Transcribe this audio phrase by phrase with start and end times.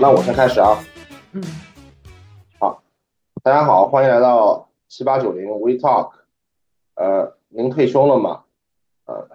[0.00, 0.82] 好，那我先开始啊。
[1.32, 1.42] 嗯，
[2.58, 2.82] 好
[3.42, 6.12] 大家好，欢迎来到七八九零 We Talk。
[6.94, 8.44] 呃，您退休了吗？
[9.04, 9.28] 呃，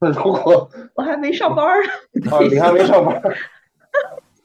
[0.10, 1.90] 如果 我还没上班儿呢。
[2.32, 3.22] 啊你还没上班，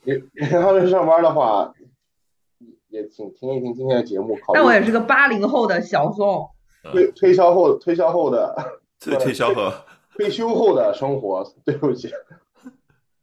[0.04, 1.74] 你你还没上班的话，
[2.86, 6.48] 也请听一听今天的节目，考虑但我也是个八零后的小宋。
[6.92, 8.54] 推推销后推销后的
[9.02, 9.74] 退退销和
[10.14, 11.44] 退休后的生活。
[11.64, 12.08] 对不起，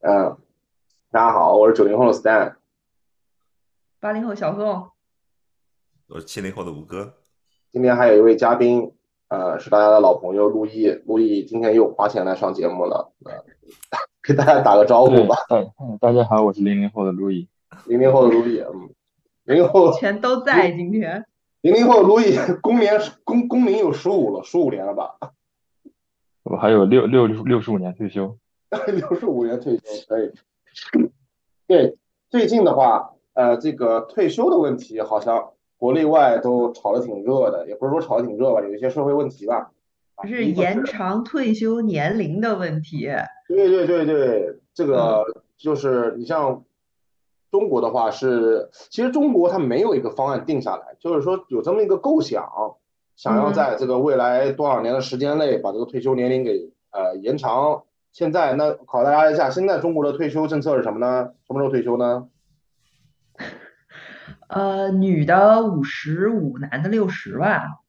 [0.02, 0.36] 嗯，
[1.14, 2.56] 大家好，我是九零后的 Stan。
[4.00, 4.90] 八零后小宋，
[6.08, 7.14] 我是七零后的吴哥，
[7.70, 8.92] 今天还有一位嘉宾，
[9.28, 10.90] 呃，是大家的老朋友陆毅。
[11.06, 13.32] 陆毅今天又花钱来上节目了，呃，
[14.24, 15.36] 给大家打个招呼，吧。
[15.48, 17.48] 大嗯大家好，我是零零后的陆毅。
[17.86, 18.90] 零零后的陆毅，嗯，
[19.44, 21.24] 零零后全都在今天。
[21.62, 25.16] 零零后的陆毅，公年公公龄有十五了，十五年了吧？
[26.42, 28.36] 我还有六六六十五年退休。
[28.88, 30.34] 六十五年退休，可以。
[31.68, 31.98] 对，
[32.30, 39.72] 最近的话，呃，这个退休的问题好像国内外都炒得挺热的，也不是说炒得挺热吧，有一些社会问题吧。
[40.16, 43.10] 啊是延长退休年龄的问题。
[43.48, 45.26] 对对对对，这个
[45.58, 46.64] 就是你像
[47.52, 52.48] 中国的话是，其实中国它没有一个方案定下来，就是说有这么一个构想，
[53.16, 57.84] 想要嗯在这个未来多少年的时间内把这个退休年龄给呃延长。
[58.14, 61.34] 现在那考大家一下，现在中国的退休政策是什么呢？
[61.48, 62.30] 什么时候退休呢？
[64.48, 67.82] 呃，女的五十五，男的六十吧。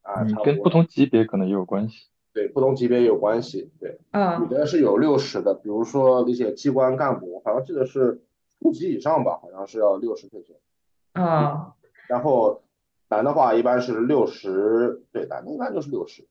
[0.00, 2.08] 啊，嗯差，不多跟不同级别可能也有关系。
[2.32, 3.70] 对不同级别也有关系。
[3.78, 8.22] 对，啊女的是有六十的，比如说一些机关干部，好像记得是
[8.58, 10.54] 处级以上吧，好像是要六十退休。
[11.12, 11.74] 啊，
[12.08, 12.62] 然后
[13.10, 16.26] 男的话一般是六十，对，男的一般就是六十。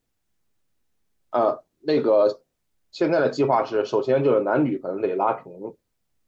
[1.30, 2.40] 呃，那个
[2.94, 5.52] 现在的计划是，首先就是男女可能得拉平，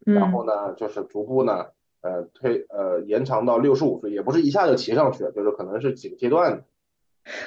[0.05, 1.67] 然后嗯，呢就是逐步呢，
[2.01, 6.65] 呃推呃延长到六十五岁，也不是一下就提上去，就是可能是几个阶段的。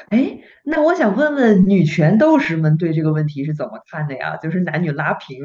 [0.07, 4.37] 哎，那我想问问女权斗士们对这个问题是怎么看的呀？
[4.37, 5.43] 就是男女拉平，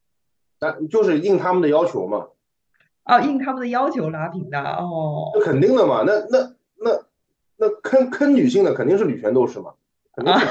[0.60, 2.28] 那就是应他们的要求嘛，
[3.06, 4.60] 哦，应他们的要求拉平的。
[4.60, 7.06] 哦，那肯定的嘛，那那那
[7.56, 9.72] 那坑坑女性的肯定是女权斗士嘛，
[10.14, 10.46] 肯定是，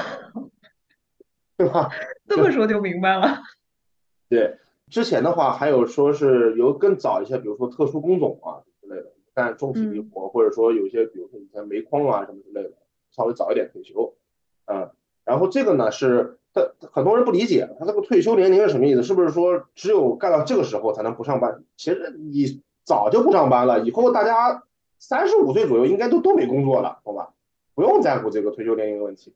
[1.58, 1.92] 对吧？
[2.28, 3.42] 这么说就明白了。
[4.30, 4.58] 对，
[4.90, 12.74] 之前的话还有说是有更早一些，比如说特殊工种啊之类的，干重体力嗯活，或者说有些，比如说以前煤矿啊什么之类的，
[13.12, 14.16] 稍微早一点退休，
[14.66, 14.90] 嗯，
[15.24, 19.04] 然后这个呢是他很多人不理解，他这个退休年龄是什么意思？
[19.04, 21.64] 是不是说只有干到这个时候才能不上班？
[21.78, 24.64] 其实你早就不上班了，以后大家
[24.98, 27.34] 三十五岁左右应该都都没工作了，懂吧？
[27.76, 29.36] 不用在乎这个退休年龄的问题。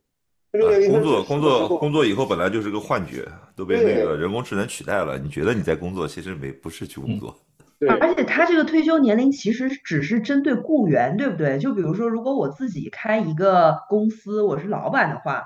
[0.51, 5.18] 工作工作工作以后本来就是个幻觉，都被那个人工智能取代了。
[5.18, 7.38] 你觉得你在工作，其实没不是去工作。
[7.80, 11.57] 对而且他这个退休年龄其实只是针对雇员，对不对？
[11.60, 15.44] 就比如说，如果我自己开一个公司，我是老板的话，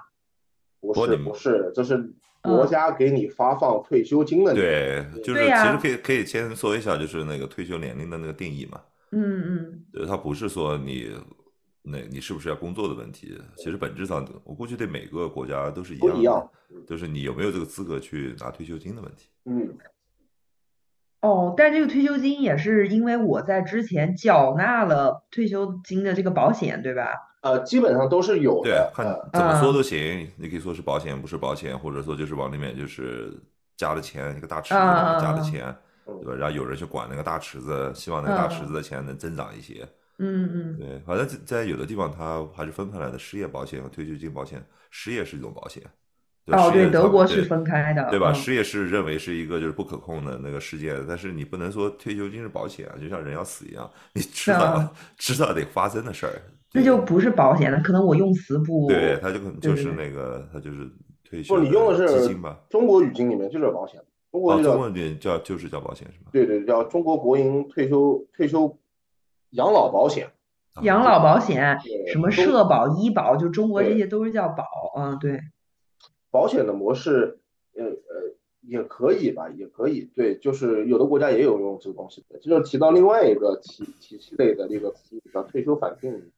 [0.82, 1.96] 不是不你不是，这是
[2.42, 4.52] 国嗯家给你发放退休金的。
[4.56, 8.80] 对，就是其实可以可以先说一下，就是那个退休年龄的那个定义嘛。
[9.12, 11.12] 嗯嗯，对，他不是说你
[11.86, 16.50] 那你是不是要工作的问题，其实本质上我估计对每个国家都是一样的都一样，
[16.88, 19.28] 就是你有没有这个资格去拿退休金的问题。
[19.46, 19.78] 嗯，
[21.20, 27.04] 哦，但这个退休金也是因为我在之前缴纳了退休金的这个保险，对吧？
[27.42, 33.34] 呃，基本上都是有对，，看呃，怎么说嗯都行，你可以说是保险，不是保险，或者说就是往里面就是
[33.76, 34.86] 加了钱，一个大池子里
[35.20, 35.76] 加了嗯钱，
[36.08, 36.36] 嗯对吧？
[36.40, 39.82] 然后有人去管那个大池子，希望那个大池嗯子的钱能增长一些。
[39.84, 39.90] 嗯
[40.20, 45.82] 嗯嗯对，好像在在有的地方它还是分开来的，失业保险和退休金保险，失业是一种保险。
[46.46, 48.32] 对哦，对，德国是分开的，对吧？
[48.32, 56.34] 嗯失业是认为是一个就是不可控的那个事件，但是你不能说退休金是保险啊，就像人要死一样，你迟早啊迟早得发生的事儿。
[56.74, 60.90] 那就不是保险了，可能我用词不，对，它就可能就是那个，它就是
[61.24, 62.60] 退休不，你用的是基金吧？
[62.70, 64.02] 中国语境里面就是保险，
[64.32, 66.32] 中国中文里叫就是叫保险是吧？
[66.34, 68.68] 对对，叫中国国营退休退休
[69.54, 70.28] 养老保险。
[70.28, 71.78] 啊养老保险、
[72.12, 74.64] 什么社保、医保，就中国这些都是叫保，
[74.96, 75.40] 啊，对，
[76.32, 77.38] 保险的模式，
[77.76, 77.92] 呃呃，
[78.62, 80.10] 也可以吧，也可以。
[80.16, 82.40] 对，就是有的国家也有用这个东西的。
[82.42, 86.32] 这就提到另外一个体体系类的这个词语，叫退休返聘。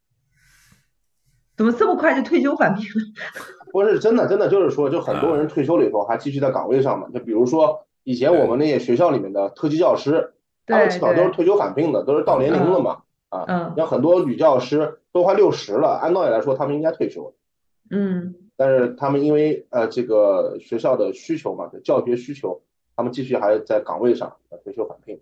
[1.55, 3.07] 怎么这么快就退休返聘了？
[3.71, 7.07] 不是真的，真的就是说，就很多人退休了以后还继续在岗位上嘛。
[7.13, 10.33] 就比如说以前我们那些学校里面的特级教师，
[10.65, 12.97] 他们对至少都是，退休返聘的，都是到年龄了嘛。
[13.29, 17.33] 啊，嗯像很多女教师都快六十了，按道理来说他们应该退休了。
[17.89, 22.61] 嗯但是他们因为呃这个学校的需求嘛，教学需求，
[22.95, 25.19] 他们继续还在岗位上呃退休返聘。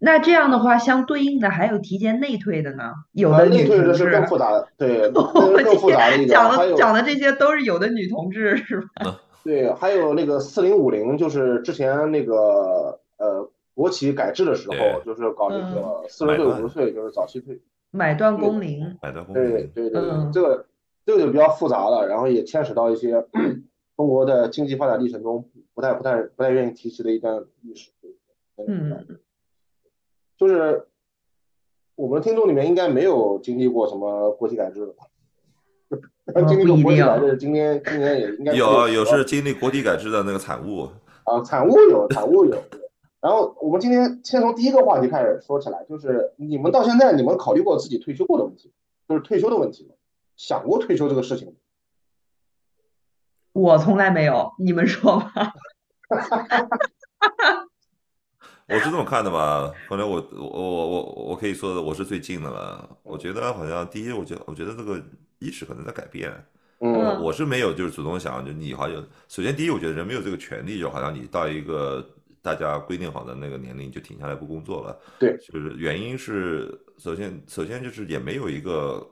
[0.00, 2.92] 那这样的话，相对应的还有提前内退的呢？
[3.12, 9.20] 有的内退同志，的是更复杂的，对， 更复杂的一点，讲的讲的这些都是有的女同志是吧？
[9.42, 13.48] 对，还有那个四零五零，就是之前那个呃
[13.78, 17.60] 国企改制的时候，就是搞那嗯个四十岁五十岁就是早期退，
[17.92, 20.66] 买断工龄，买断工对龄，对对对，嗯这个
[21.06, 23.24] 这个就比较复杂了，然后也牵扯到一些
[23.96, 27.92] 中国的经济发展历程中不太不太不太愿意提起的一段历史。
[28.66, 29.06] 嗯，
[30.36, 30.88] 就是
[31.94, 35.04] 我们听众里面应该没有经历过什么国企改制的吧？
[36.34, 40.88] 哦经历过国企改制，今天今年也应该有啊有是是经历国企改制的那个产物，
[41.22, 42.60] 啊，产物有，产物有。
[43.20, 48.72] 对然后我们今天先从第一个话题开始说起来，就是你们到现在，你们考虑过自己退休过的问题，
[49.08, 49.94] 就是退休的问题吗？
[50.36, 51.54] 想过退休这个事情吗？
[53.52, 55.52] 我从来没有，你们说吧。
[58.68, 62.88] 我是这么看的吧，后来我我我我我可以说的，我是最近的了。
[63.02, 65.02] 我觉得好像第一，我觉得我觉得这个
[65.40, 66.32] 意识可能在改变。
[66.80, 72.06] 嗯嗯我是没有就是主动想，就你好像首先第一，我觉得人没有这个权利，就好像你到一个
[72.42, 74.98] 大家规定好的那个年龄就停下来不工作了。
[75.18, 75.36] 对。
[75.38, 79.06] 就是原因是首先首先就是也没有一个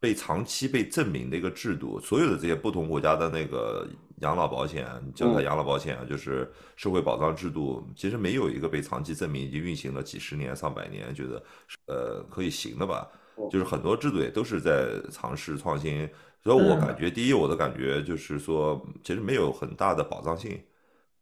[0.00, 3.86] 被长期被证明的一个制度，所有的这些不同国家的那个
[4.20, 5.44] 养老保险，叫它嗯。
[5.44, 11.42] 养老保险啊，就是社会保障制度，其实没有一个被长期证明已经运行了几十年、上百年，觉得
[11.86, 13.10] 呃可以行的吧。
[13.36, 16.08] 嗯就是很多制度也都是在尝试创新，
[16.42, 16.80] 所以我嗯。
[16.80, 20.62] 感觉，第一，我的感觉就是说，其实没有很大的保障性，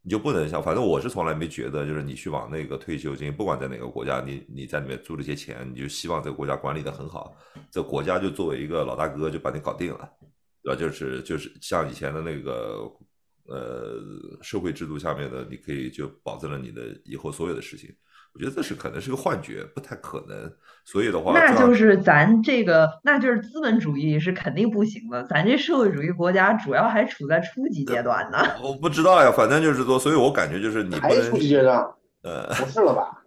[0.04, 7.37] 你就不能像，反正我是从来没觉得，就是你去往那个退休金，不管在哪个国家，你你在里面租了些钱，你就希望这个国家管理的很好，
[7.71, 10.11] 这国家就作为一个老大哥就把你搞定了，
[10.62, 10.80] 对吧？
[10.80, 12.90] 就是就是像以前的那个
[13.47, 14.00] 呃
[14.42, 17.94] 社会制度下面的，你可以就保证了你的以后所有的事情。
[18.35, 20.51] 我觉得这是可能是个幻觉，不太可能。
[20.85, 25.23] 所以的话，那就是咱这个，那就是资本主义是肯定不行的。
[25.25, 28.39] 咱这社会主义国家主要还处在初级阶段呢。
[28.62, 31.79] 我不知道呀，反正就是说，所以我感觉就是你还初级阶段，
[32.23, 33.23] 呃，不是了吧？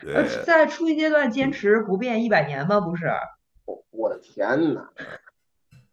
[0.00, 2.80] 对呃，在初级阶段坚持不变一百年吗？
[2.80, 3.06] 不是？
[3.64, 4.88] 我我的天呐，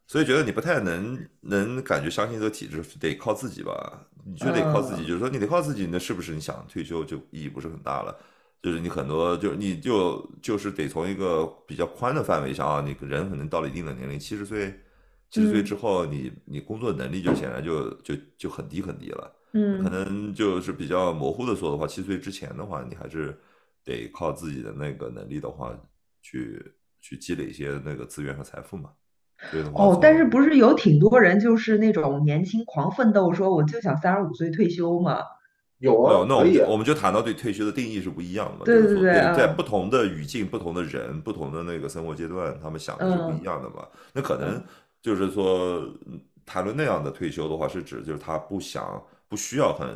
[0.05, 4.01] 所以觉得你不太能能感觉相信这个体制得靠自己吧？
[4.25, 8.15] 你就得靠自己，就是说你得靠自己，那是不是你想退休就意义不是很大了？
[8.63, 14.73] 就是你很多就你就就是得从一个比较宽的范围上啊，你人可能到了一定的年龄，七十岁，
[15.29, 19.31] 七十岁嗯之后，你你工作能力就显然就就就很低很低了。
[19.51, 23.37] 嗯可嗯能就是比较模糊的说的话，七岁之前的话，你还是
[23.83, 25.77] 得靠自己的那个能力的话，
[26.21, 28.91] 去去积累一些那个资源和财富嘛。
[29.73, 35.19] 哦，但是不是有挺多人就是那种年轻狂奋斗，说我就想三十五岁退休嘛？
[35.91, 43.85] 有那我们就我们就谈到对退休的定义是不一样的嘛，对对对在嗯不同的语境、不同的人、不同的那个生活阶段，他们想的是不嗯一样的嘛。
[44.13, 44.63] 那可能
[45.01, 49.87] 就是说，嗯谈论那样的退休的话，是指就是他不想、不需要很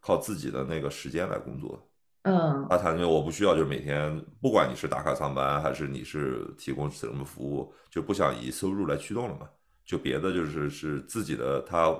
[0.00, 1.88] 靠自己的那个时间来工作。
[2.22, 9.48] 嗯他谈论我不需要，就是每天不管你是打卡上班，还是你是提供什么服务，就不想以收入来驱动了嘛。
[9.84, 11.92] 就别的就是是自己的，他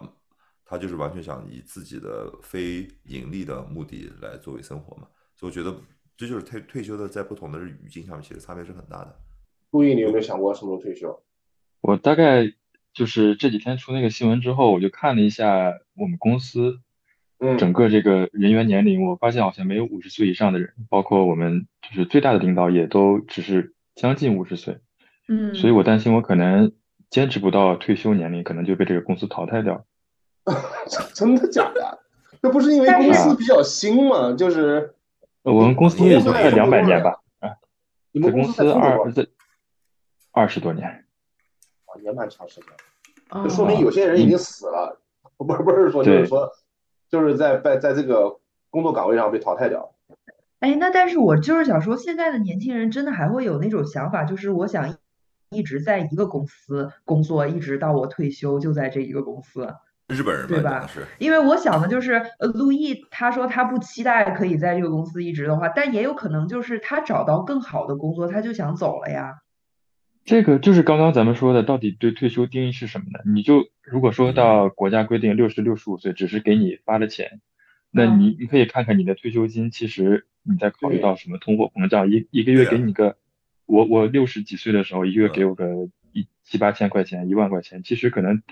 [0.73, 5.07] 他就是完全想以自己的非盈利的目的来作为生活嘛。
[5.37, 5.77] 所以我觉得
[6.17, 9.15] 这就是退退休的在不同的语境上面，其实差别是很大的。
[9.71, 11.23] 陆毅，你有没有想过什么时候退休？
[11.83, 12.51] 我大概
[12.95, 16.81] 就是这几天出那个新闻之后，我就看了一下我们公司
[17.39, 24.79] 嗯整个这个人员年龄，我发现好像没有五十岁以上的人，包括我们就是最大的领导也都只是将近五十岁，
[25.29, 26.73] 嗯，所以我担心我可能
[27.11, 29.85] 坚持不到退休年龄，可能就被这个公司淘汰掉。
[31.15, 31.99] 真的假的？
[32.43, 34.33] 这不是因为但是公司比较新吗？
[34.33, 34.95] 就是
[35.43, 37.51] 呃我们公司也就快两百年吧，啊
[38.11, 39.27] 你们公司二这
[40.33, 40.89] 二十多年。
[40.89, 40.99] 啊
[42.03, 42.71] 也蛮长时间，
[43.31, 44.99] 哦就说明有些人已经死了，
[45.37, 46.51] 不是不是说就是说
[47.09, 49.95] 就是在在在这个工作岗位上被淘汰掉。
[50.61, 54.97] 哎，那但是我就是想说，现在的年轻人真的还会有那种想法，就是我想
[55.51, 59.75] 一直在一个公司工作，一直到我退休就在这一个公司。
[60.13, 60.89] 日本人对吧？
[61.19, 69.41] 因为我想的就是，呃，陆毅他说他不期待可以在这个公司一直的话，但也有可能就是他找到更好的工作，他就想走了呀。
[70.25, 73.19] 这个就是刚刚咱们说的，到底对退休定义是什么呢？
[73.35, 77.41] 你就如果说到国家规定六十六十五岁只是给你发了钱，
[77.91, 78.21] 那嗯。
[78.21, 83.17] 你你可以看看你的退休金，其实你在考虑到什么通货膨胀，一一个月给你个，
[83.67, 85.33] 我我六十几岁的时候，一个月嗯。
[85.33, 88.43] 给我个一七八千块钱，一万块钱，其实可能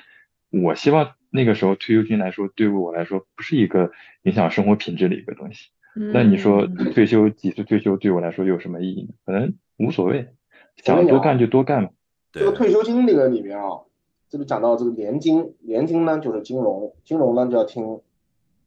[0.50, 3.90] 我希望那个时候退休金来说，对于我来说不是一个
[4.22, 5.70] 影响生活品质的一个东西。
[6.12, 9.14] 那你说嗯退休几次退休对我来说有什么意义呢？
[9.26, 10.34] 可能无所谓，
[10.76, 11.90] 想多干就多干嘛。
[12.32, 13.80] 这个，退休金这个里面啊，
[14.28, 18.00] 这个讲到这个年金，年金呢就是金融，金融呢就要听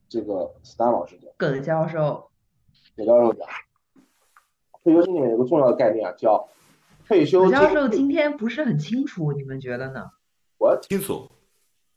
[0.10, 2.30] 这个 Stan 老师讲，耿教授，
[2.98, 3.48] 葛教授讲。
[4.84, 6.50] 退休金里面有个重要的概念啊，叫
[7.08, 7.52] 退休金。
[7.52, 10.12] 葛教授今天不是很清楚，你们觉得呢？
[10.58, 11.32] 我清楚。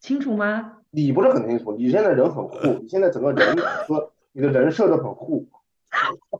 [0.06, 0.74] 清楚吗？
[0.90, 3.58] 你不是很清楚，你现在人很酷， 你现在整个人
[3.88, 5.48] 说你的人设都很酷，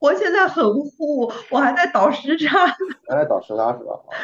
[0.00, 2.64] 我现在很酷，我还在倒时差。
[3.08, 3.94] 原来导师他是吧？
[4.06, 4.14] 啊，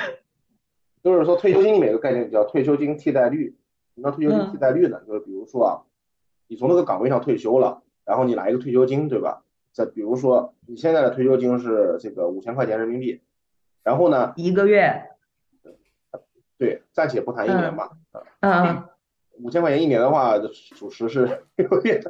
[1.03, 3.57] 就是说退休金里面有个概念叫退休金替代率。
[3.97, 5.01] 什么叫退休金替代率呢？
[5.07, 5.83] 就是比如说啊，
[6.47, 9.43] 你从那个岗位上退休了，然后你拿一个退休金，对吧？
[9.73, 13.21] 再比如说你现在的退休金是这个五千块钱人民币，
[13.83, 15.11] 然后呢，一个月，
[16.59, 17.91] 对，暂且不谈一年吧，
[18.41, 18.89] 啊，嗯
[19.39, 22.03] 五千块钱一年的话，属实是 有点，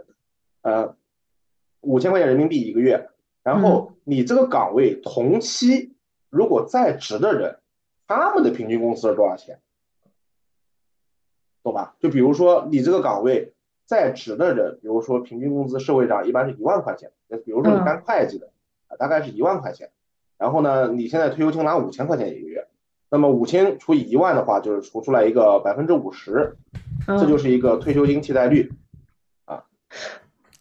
[0.62, 0.96] 呃，
[1.80, 3.08] 五千块钱人民币一个月，
[3.42, 5.94] 然后你这个岗位同期
[6.30, 7.58] 如果在职的人，
[8.06, 9.60] 他们的平均工资是多少钱？
[11.62, 11.94] 懂吧？
[12.00, 18.50] 就比如说你这个岗位在职的人，比如说平均工资社会上一般是一万块钱，那比如说你嗯干会计的，
[18.88, 19.90] 啊，大概是一万块钱，
[20.38, 22.66] 然后呢，你现在退休金拿五千块钱一个月，
[23.12, 26.56] 那么五千除以一万的话，就是除出来一个百分之五十，
[27.06, 27.38] 这就嗯。
[27.38, 28.72] 是一个退休金替代率
[29.44, 29.64] 啊。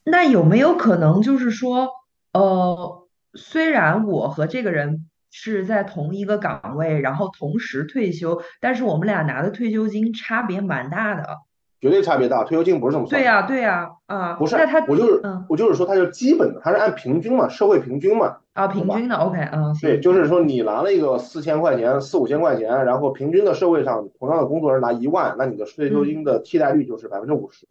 [0.04, 1.88] 那有没有可能就是说，
[2.34, 11.38] 呃，虽然我和这个人是在同一个岗位，然后同时退休，但是我们俩拿的退休金差别蛮大的。
[11.80, 13.18] 绝对差别大，退休金不是这么算的。
[13.18, 18.40] 对呀，对呀，啊，不是那他，我就是嗯我就是说他就基本的，它是按平均嘛，社会平均嘛。
[18.54, 27.66] 啊，平均的，OK，嗯，对，就是说你拿了一个四千块钱、四五千块钱，然后平均的社会上同样的工作人拿一万，那你的退休金的替代率就是百分之五十。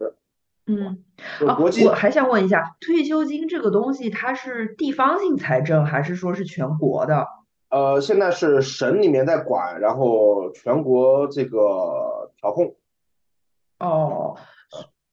[0.65, 1.03] 嗯，
[1.47, 7.27] 啊，我还想问一下，退休金这个东西，它是地方性财政，还是说是全国的？
[7.69, 12.75] 呃，现在是省里面在管，然后全国这个调控。
[13.79, 14.35] 哦，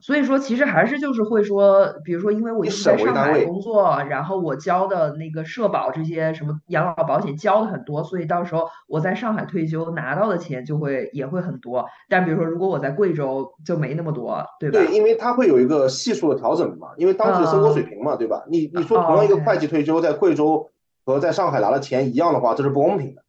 [0.09, 11.85] 所以说其实还是就是会说，比如说，因为我以一直在上海工作，然后我交的那个社保这些什么养老保险交的很多，所以到时候我在上海退休拿到的钱就会也会很多。
[12.09, 14.79] 但比如说，如果我在贵州就没那么多，对吧？
[14.79, 18.45] 对，因为它会有一个系数的调整嘛，因为当时的生活水平嘛，对吧？
[18.49, 20.71] 你你说同样一个会计退休在贵州
[21.05, 23.23] 和在上海拿的钱一样的话，这是不公平的，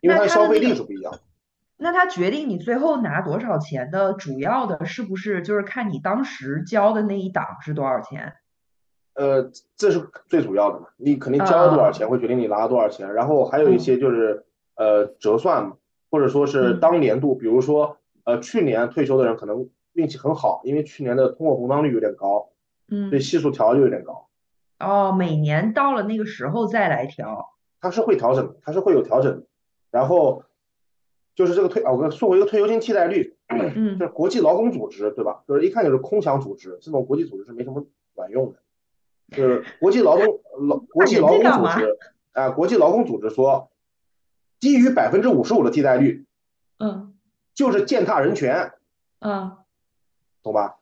[0.00, 1.18] 因为它的消费力是不一样的。
[1.84, 8.32] 那它决定你最后拿多少钱的主要的是不是就是看你当时交的那一档是多少钱？
[9.12, 15.74] 呃，这是最主要的嘛，你肯定交了多少钱啊，会决定你拿了多少钱，然后还有一嗯些就是呃折算，
[16.10, 16.80] 或者说是嗯。
[16.80, 22.48] 当年度，比如说呃去年退休的人可能运气很好，因为去年的通货膨胀率有点高，
[22.88, 23.10] 嗯。
[23.10, 24.26] 所以嗯，系数调的就有点高，
[24.78, 27.50] 哦，每年到了那个时候再来调。
[27.78, 29.46] 它是会调整的，它是会有调整的，
[29.90, 30.42] 然后
[31.34, 35.42] 就是这个退，啊，我跟说回一个退休金替代率， 就嗯是国际劳工组织，对吧？
[35.48, 38.58] 就是一看就是空想组织，这种国际组织是没什么卵用的。
[39.30, 41.96] 就是国际劳动劳国际劳工组织，
[42.32, 43.70] 啊、国际劳工组织说，
[44.60, 46.26] 低于百分之五十五的替代率
[46.78, 47.14] 嗯
[47.54, 48.72] 就是践踏人权，
[49.20, 49.56] 嗯。
[50.42, 50.76] 懂吧？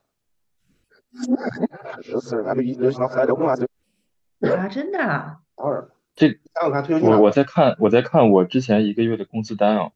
[4.41, 5.39] 啊，真的啊？
[5.55, 9.93] 当然，这想想看退休金我我在看我在看我之前一个月的工资单啊，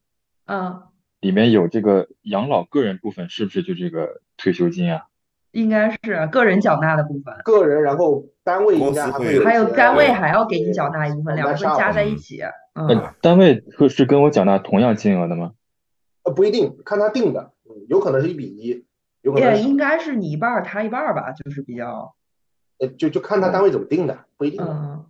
[0.47, 0.83] 嗯，
[1.21, 5.03] 里面有这个养老个人部分，是不是就这个退休金啊？
[5.53, 12.43] 应该是个人缴纳的部分，个人，然后单位应该还会有还有一些单位对还要给你缴纳一部分，两部分加在一起。
[12.75, 15.53] 嗯，呃，单位会是跟我缴纳同样金额的吗？
[16.25, 18.85] 呃不一定，看他定的，嗯，有可能是一比一，
[19.23, 22.15] 有可能也应该是你一半儿，他一半儿吧，就是比较，
[22.79, 24.61] 呃就就看他单位怎么定的，不一定。
[24.63, 25.07] 嗯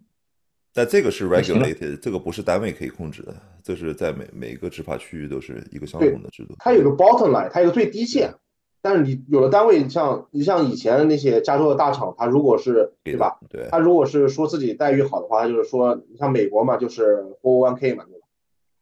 [0.77, 6.55] 但这个是 regulated，这个不是单位可以控制的，这是在每每一个执法区域都是一个相同的制度。
[6.59, 8.35] 它有个 bottom line，它有个最低线。
[8.83, 13.37] 但是你有的单位你像你像以前那些加州的大厂，它如果是对吧？？
[13.49, 18.27] 对，它如果是说自己待遇好的话，它就是说你像美国嘛，就是 401k 嘛，对吧？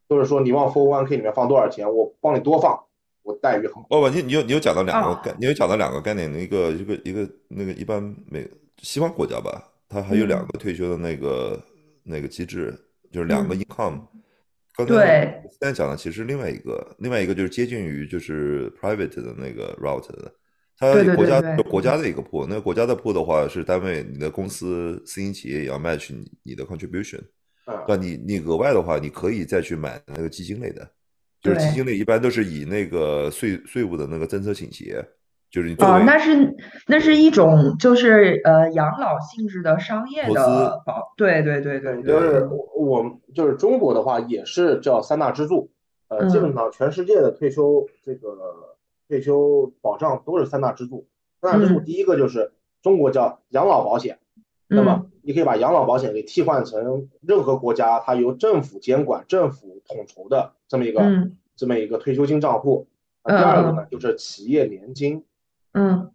[0.09, 2.79] 就是说你往 401k 里面放多少钱，我帮你多放，
[3.23, 3.87] 我待遇好。
[3.89, 8.47] 哦不，你你有你有讲到两个哦概，你有讲到两个概念，一个一个一个那个一般美
[8.83, 11.59] 西方国家吧，它还有两个退休的那个
[12.05, 12.73] 那个机制，
[13.11, 13.59] 就是两个嗯。
[13.61, 14.07] income。
[14.77, 14.97] 刚对。
[14.97, 20.33] 才现在讲的其实另外一个，另外一个就是接近于就是 private 的那个 route 的，
[20.77, 27.21] 它国家对对有国家的一个铺，那个国家的铺的话是单位你的公司私营企业也要 match 你你的 contribution。
[27.99, 30.87] 你你额外的话，你可以再去买那个基金类的，
[31.41, 35.07] 就是基金类一般都是以那个税税务的那个政策倾斜哦，
[35.55, 36.57] 就是你作为那是
[36.89, 45.71] 那是一种就是呃养老性质的商业的保，对对对对就，是我我们就是中国的话也是叫三大支柱，
[46.09, 46.55] 呃，基本嗯。
[46.55, 48.37] 上全世界的退休这个
[49.07, 51.07] 退休保障都是三大支柱。
[51.41, 51.85] 三大支柱嗯。
[51.85, 52.51] 第一个就是
[52.83, 54.19] 中国叫养老保险，
[54.67, 55.11] 那么嗯。
[55.23, 61.37] 你可以把养老保险给替换成任何国家它由政府监管、政府统筹的这么一个嗯。
[61.55, 62.89] 这么一个退休金账户。
[63.25, 65.23] 第二个嗯呢就是企业年金，
[65.75, 66.13] 嗯。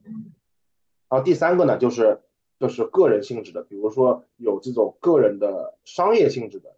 [1.07, 2.21] 然后第三个呢就是
[2.59, 6.69] 就是个人性质的，比如说有这种个人的商业性质的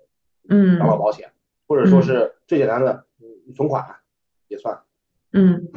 [0.50, 0.78] 嗯。
[0.78, 1.32] 养老保险，
[1.68, 3.96] 或者说是最简单的嗯存款
[4.50, 4.82] 也算。
[5.34, 5.72] 嗯，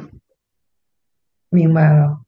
[1.49, 2.19] 明白了，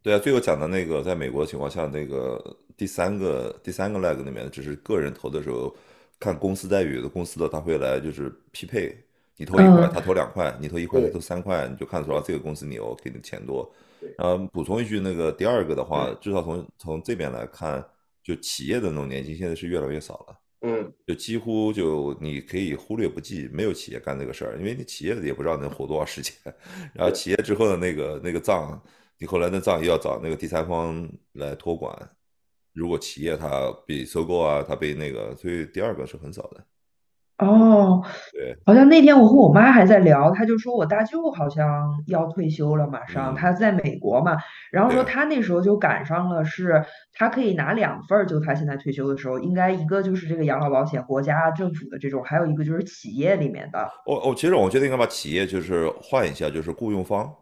[0.00, 5.74] 对啊，最后讲的那个，在美国的情况下，那个第三个第三个 leg 里面，只是个人投的时候
[6.20, 8.96] 看公司待遇，有的公司的他会来就是匹配，
[9.40, 13.66] 你投一块，嗯他投两块，你投一块，他投三块，你就看得出来这个公司牛，给你钱多。
[14.18, 17.82] 然后补充一句，那个第二个的话，至少从从这边来看，
[18.22, 20.36] 就企业的那种年金现在是越来越少了。
[20.60, 26.34] 嗯，就几乎就你可以忽略不计，没有企业干这个事儿，因为你企业也不知道能活多少时间。
[26.92, 28.78] 然后企业之后的那个那个账，
[29.18, 31.90] 你后来那账又要找那个第三方来托管。
[32.74, 36.62] 如果企业它被收购啊，它被那个，所以第二个是很少的。
[37.40, 44.36] 哦，对，好像那天我和我妈还在聊，她就说我大舅好像要退休了，马上嗯他在美国嘛，
[44.70, 57.32] 然后说对他那时候就赶上了是，他可以拿两份儿，就他现在退休的时候，应该一个就是这个养老保险，国家政府的这种，还有一个就是企业里面的，我我其实我觉得应该把企业就是换一下，就是雇佣方。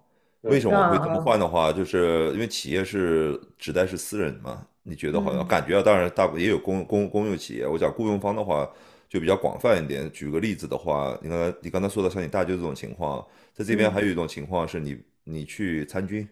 [0.42, 7.66] 为什么我会这么换的话，就是因为企业是指代是私人嘛，你觉得好像嗯感觉啊，当然大部也有公公公有企业。
[7.66, 8.66] 我讲雇佣方的话
[9.08, 10.10] 就比较广泛一点。
[10.12, 16.28] 举个例子的话，你刚才你刚才说的像你大舅这种情况，在这边嗯还有一种情况是你你去参军，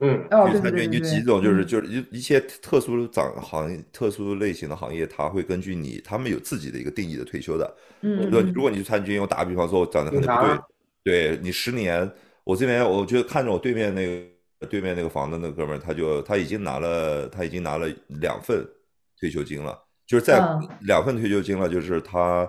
[0.00, 7.76] 嗯，哦，去参军，对对对对对，你几种就是嗯就是一一些特殊长行业、特殊类型的行业，他会根据你他们有自己的一个定义的退休的。
[8.02, 10.62] 嗯比如说，嗯如果你去参军，我打个比方说，我长得可能不
[11.04, 12.10] 对，对你十年，
[12.44, 17.88] 我这边我就看着我对面那个对面那个房子那个哥们儿，他就他已经拿了他已经拿了
[18.20, 18.64] 两份
[19.18, 19.76] 退休金了，
[20.12, 22.46] 就是在嗯两份退休金了，就是他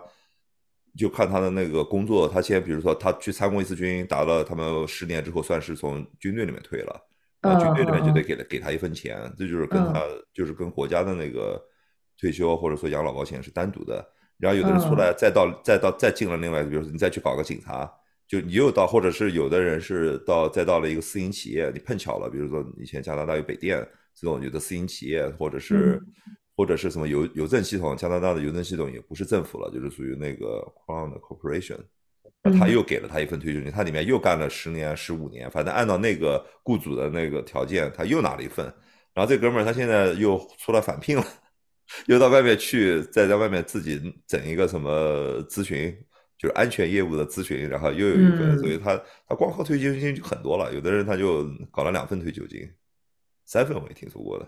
[0.98, 7.02] 就看他的那个工作，他先比如说他去参过一次军，打了他们十年之后，算是从军队里面退了。
[7.40, 11.58] 然后军队里面就得给他给他一份钱，这就是跟他就是跟国家的那个
[12.20, 14.06] 退休或者说养老保险是单独的。
[14.38, 17.90] 然后有的人出来再到再到再进了另外，比如说你再去搞个警察，
[18.28, 23.80] 就你又到，或者是有的人是到再到了一个私营企业，你碰巧了，比如说以前加拿大有北电
[24.14, 26.02] 这种有的私营企业，或者是
[26.64, 31.78] 或者是什么邮邮政系统，加拿大的邮政系统也不是政府了，就是属于那个 Crown Corporation。
[32.58, 38.66] 他又给了他一份退休金，他里面又干了十年、十五年，反正按照那个雇主的那个条件，他又拿了一份。
[39.14, 41.26] 然后这哥们儿他现在又出来返聘了，
[42.06, 45.94] 又到外面去，再在外面自己整一个什么咨询，
[46.38, 48.98] 就是安全业务的咨询，然后又有一份，嗯所以他
[49.28, 50.74] 他光靠退休金就很多了。
[50.74, 52.72] 有的人他就搞了两份退休金，
[53.46, 54.48] 三份我也听说过的。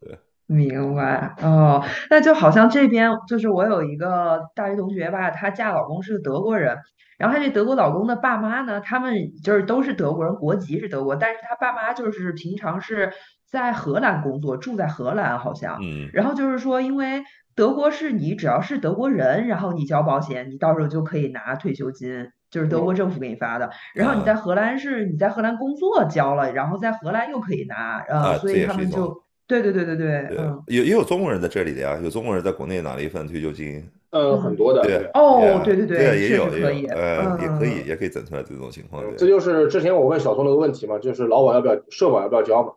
[0.00, 6.78] 对，明白哦，那就好像这边就是我有一个大学同学吧，她嫁老公是德国人，
[7.18, 13.12] 然后她这德国老公的爸妈呢，他们就是都是德国人，国籍是德国，但是她爸妈就是平常是
[13.50, 17.22] 在荷兰工作，住在荷兰好像，嗯，然后就是说，因为
[17.56, 23.70] 德国是你只要是德国人，然后你交保险，你到时候就可以拿退休金，就是德国政府给你发的。
[23.94, 42.72] 然后你在荷兰是你在荷兰工作交了，然后在荷兰又可以拿，呃，啊所以他们就对对对对对，对嗯，，也也有中国人在这里的呀，有中国人在国内拿了一份退休金，呃，很多的，对，哦对啊对对对也有也呃，也可以，也可以整出来这种情况，嗯这，就是之前我问小松那个问题嘛，就是劳保要不要社保要不要交嘛？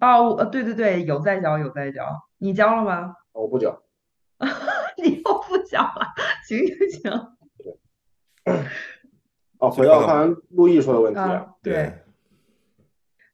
[0.00, 2.04] 啊，我呃对对对，有在交有在交，
[2.38, 3.14] 你交了吗？
[3.32, 3.80] 我不交。
[4.98, 6.12] 你又不交了，
[6.46, 7.12] 行行行，
[9.58, 11.92] 哦，回到刚才陆毅说的问题，啊，对，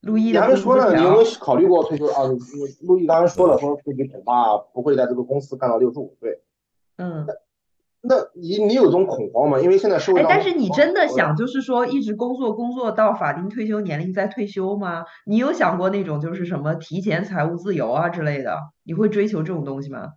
[0.03, 2.29] 路易的工还没说了，你有没有，考虑过退休啊？
[2.29, 6.41] 你陆毅刚才说了，说自己恐怕不会在这个公司干到六十五岁。
[6.97, 7.27] 嗯。
[8.01, 9.61] 那你你有这种恐慌吗？
[9.61, 15.05] 因为现在社会哎，但是你真的想就是说一直工作工作到法定退休年龄再退休吗？
[15.27, 18.57] 你有想过那种就是什么提前财务自由啊之类的？
[18.85, 20.13] 你会追求这种东西吗？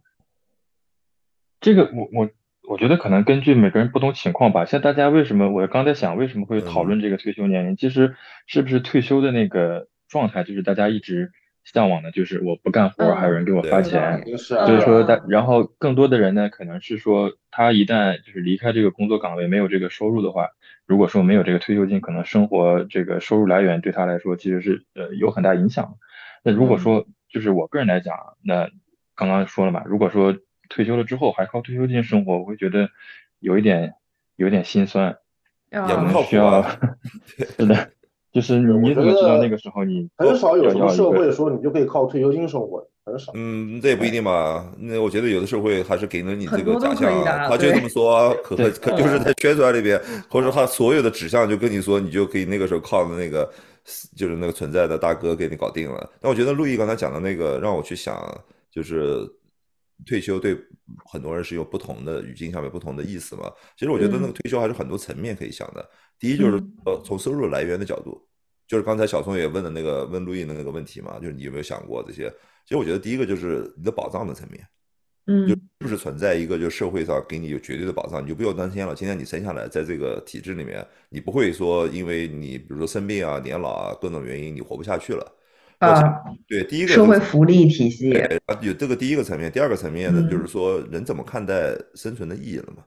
[1.60, 2.30] 这个我我
[2.72, 4.64] 我觉得可能根据每个人不同情况吧。
[4.64, 8.16] 像大家为什么我刚才想为什么会讨论这个退休年龄，其实
[8.48, 11.34] 是不是退休的那个状态，就是大家一直
[11.66, 15.06] 向往的，就是我不干活儿还有人给我发嗯钱就是说，嗯。
[15.06, 20.48] 大，然后更多的人呢，可能是说，他一旦就是离开这个工作岗位，没有这个收入的话，
[20.88, 25.96] 如果说没有这个退休金，可能生活这个收入来源对他来说其实是呃有很大影响。
[26.42, 28.70] 那如果说就是我个人来讲，那
[29.14, 30.38] 刚刚说了嘛，如果说
[30.74, 32.90] 退休了之后还靠退休金生活，我会觉得
[33.40, 33.94] 有一点
[34.38, 35.18] 有点心酸，
[35.72, 36.80] 也不靠谱需要啊。
[37.58, 37.90] 是的，
[38.32, 43.34] 就是你你怎么知道那个时候你很少有什么社会说你就可以靠退休金生活，很少。
[43.36, 44.74] 嗯，这也不一定吧。
[44.80, 53.52] 那我觉得有的社会还是给了你这个假象他就这么说，可 可可就是在宣传里边，或者他所有的指向就跟你说，你就可以那个时候靠的那个
[54.16, 56.10] 就是那个存在的大哥给你搞定了。
[56.22, 58.18] 但我觉得陆毅刚才讲的那个让我去想，
[58.72, 59.28] 就是
[60.06, 60.58] 退休对
[61.06, 63.52] 很多人是有不同的语境下面不同的意思嘛。
[63.78, 65.90] 其实我觉得那个嗯退休还是很多层面可以想的。
[66.20, 68.22] 第一就是嗯呃从收入来源的角度，
[68.68, 72.30] 就是刚才小松也问的那个问陆毅的那个问题嘛，就是你有没有想过这些？
[72.66, 74.66] 其实我觉得第一个就是你的保障的层面，
[75.28, 78.94] 嗯就是不是存在一个就社会上给你有绝对的保障，你就不用担心了。
[78.96, 85.38] 今天你生下来在这个体制里面，你不会说因为你比如说生病啊、年老啊各种原因你活不下去了。
[85.82, 88.13] 啊，对，第一个社会福利体系，
[88.46, 92.84] 啊有这个第一个层面，第二个层面呢，嗯就是说人怎么看待生存的意义了嘛？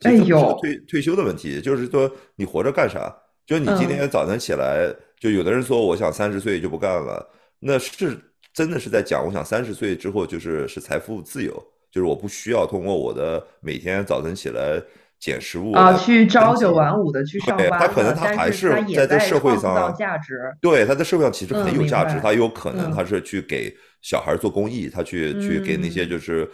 [0.00, 3.10] 哎呦退退休的问题，就是说你活着干啥？
[3.46, 7.26] 就是你今嗯天早晨起来，就有的人说我想三十岁就不干了，
[7.58, 8.18] 那是
[8.52, 11.52] 真的是在讲我想三十岁之后就是是财富自由，
[11.90, 14.82] 就是我不需要通过我的每天早晨起来
[15.18, 26.48] 捡食物啊，去朝九晚五的去上对班他可能他还是在这社会上价值，对，他在社会上其实很有价值，白他有可能嗯他是去给小孩做公益，他去去给那些嗯就是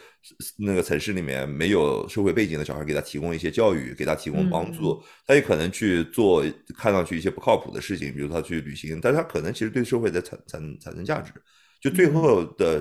[0.59, 5.03] 那个城市里面没有社会背景的小孩，给他提供一些教育，给他提供帮嗯助。
[5.27, 6.45] 他也可能去做
[6.79, 11.33] 看上去一些不靠谱的事情，比如他去旅行，但是他可能其实对社会在产产产生价值。
[11.81, 12.81] 就最嗯后的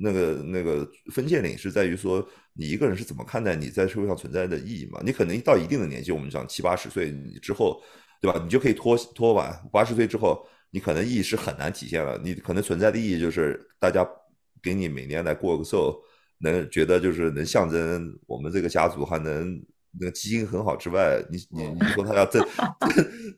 [0.00, 5.00] 那个那个分界岭是在于说，你一个人是怎么看待你在社会上存在的意义嘛？
[5.04, 7.82] 你可能到一定的年纪，我们讲七八十岁之后，
[8.20, 8.40] 对吧？
[8.42, 12.18] 你就可以拖拖完八十岁之后，你可能意义是很难体现了。
[12.22, 14.06] 你可能存在的意义就是大家
[14.62, 16.00] 给你每年来过个寿，
[16.38, 19.62] 能觉得就是能象征我们这个家族还能
[19.98, 22.42] 那个基因很好之外，你你你说他要真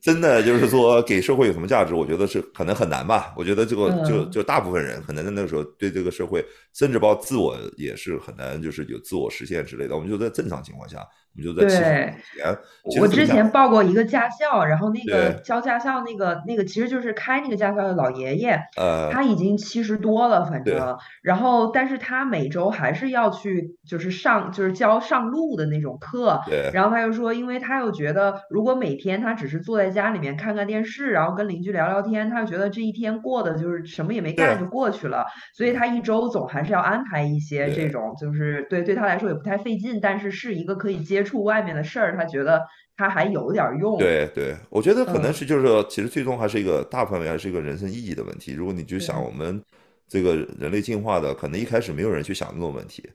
[0.00, 1.94] 真的就是说给社会有什么价值？
[1.94, 3.34] 我觉得是可能很难吧。
[3.36, 9.94] 我觉得这个就嗯就大部分人可能在那个时候对这个社会，甚至包括自我也是很难，就是有自我实现之类的。
[9.94, 42.62] 我们就在正常情况下，我们就在七十对我之前报过一个驾校，然后那个教驾校那个那个其实就是开那个驾校的老爷爷，呃，他已经七十多了，反正，然后但是他每周还是要去就是上就是教上路的那种课，对然后他又说，因为他又觉得如果每天他只是坐在家里面看看电视，然后跟邻居聊聊天，他就觉得这一天过的就是什么也没干就过去了，所以他一周总还是要安排一些这种，就是对对他来说也不太费劲，但是是一个可以接触外面的事儿，他觉得
[42.96, 43.98] 他还有点儿用。
[43.98, 48.52] 对对，我觉得可能嗯是就是说，其实最终还是一个大范围还是一个人生意义的问题。
[48.52, 49.62] 如果你就想我们
[50.08, 53.08] 这个人类进化的，可能一开始没有人去想这种问题，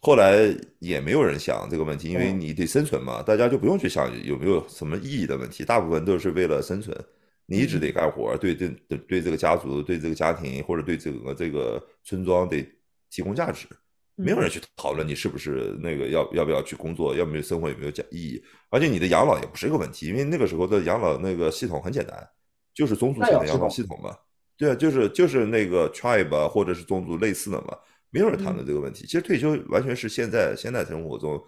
[0.00, 6.96] 后来也没有人想这个问题，因为嗯你得生存嘛，大家就不用去想有没有什么意义的问题，大部分都是为了生存。
[7.48, 12.60] 你一直得干活，对对对对这个家族、对这个家庭或者对整个这个村庄得
[13.16, 13.66] 提供价值。
[14.14, 22.26] 没有人去讨论你是不是那个要要不要去工作，要没有生活有没有价意义，而且你的养老也不是一个问题，因为那个时候的养老那个系统很简单，
[22.74, 24.16] 就是宗族性的养老系统嘛，
[24.56, 27.76] 对啊，就是就是那个 tribe 啊或者是宗族类似的嘛，
[28.10, 29.04] 没有人谈论这个问题。
[29.04, 31.38] 其实退休完全是现在现代生活中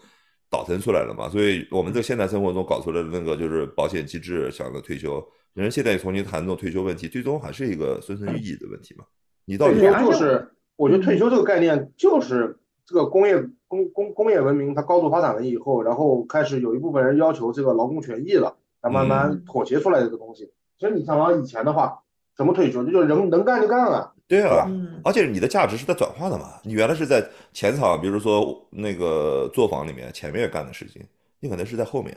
[0.51, 9.07] 倒腾出来的嘛，所以我们在现代生活中搞出来的那个就是保险机制，想着退休，人现在重新谈这种退休问题，最终还是一个生存意义的问题嘛。
[9.47, 10.47] 你到底就是，
[10.79, 13.37] 我觉得退休这个概念就是这个工业
[13.67, 20.53] 工工工业文明它高度发展了以后，然后开始有一部分人要求这个劳工权益了，才慢慢嗯妥协出来这个东西。
[20.79, 22.01] 其实你想往以前的话，
[22.37, 26.61] 什么退休，这就是人能干就干了，对啊，嗯而且你的价值是在转化的嘛。
[26.63, 31.03] 你原来是在前场，比如说那个作坊里面前面干的事情，
[31.41, 32.17] 你可能是在后面，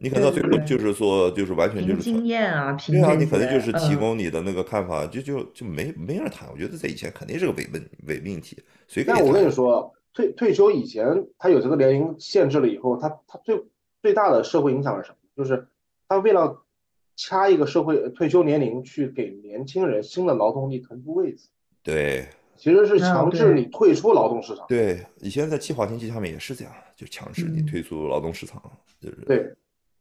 [0.00, 6.48] 你可能到最后就是说就是完全就是经验啊，凭对啊，你可能就是提供你的那个看法，就就就没没人谈。
[6.52, 8.56] 我觉得在以前肯定是个伪问伪命题，
[9.06, 9.50] 但我跟你？
[9.50, 13.62] 说，退退休以前，他有这个年龄限制了以后，他他最
[14.02, 15.16] 最大的社会影响是什么？
[15.36, 15.68] 就是
[16.08, 16.62] 他为了
[17.16, 21.48] 掐一个社会退休年龄，去给年轻人新的劳动力腾出位置，
[21.82, 24.64] 对其实是强制你退出劳动市场。
[24.68, 28.62] 对，以前在计划经济下面也是这样，就强制你嗯退出劳动市场，
[28.98, 29.54] 就是对，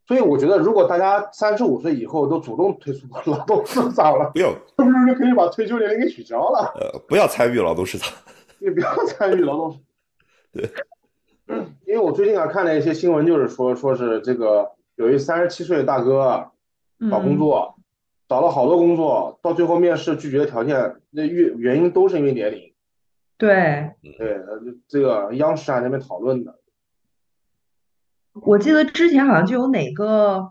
[0.08, 6.74] 所以我觉得，如果大家三十五岁以后都主动退出劳动市场了，不要是不是就可以把退休年龄给取消了？
[6.76, 8.13] 呃不要参与劳动市场。
[8.60, 9.78] 你不要参与劳动市
[10.62, 10.72] 场。
[11.48, 16.52] 对，因为我最近啊看了一些新闻，就是说说是这个有一三十七岁的大哥
[17.10, 17.76] 找工嗯作，
[18.30, 22.74] 找了好多工作，到最后面试拒绝的条件，那原原因都是因为年龄。
[23.38, 26.60] 对，对，呃这个央视啊那边讨论的。
[28.43, 30.50] 我记得之前好像就有哪个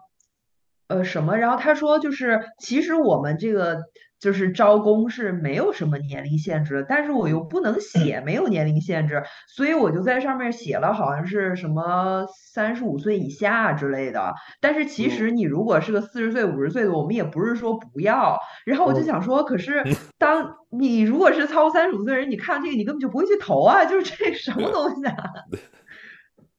[0.88, 3.82] 呃什么，然后他说就是其实我们这个
[4.18, 14.32] 就是招工是没有什么年龄限制的，但是我又不能写没有年龄限制，所以我就在上面写了好像是什么三十五岁以下之类的。
[14.62, 18.38] 但是其实你如果是个四十岁、五十岁的，我们也不是说不要。
[18.64, 19.84] 然后我就嗯想说，可是
[20.16, 25.16] 当你如果是超过三十五岁的人，你看这个你根本就不会去投啊，就是这什么东西啊？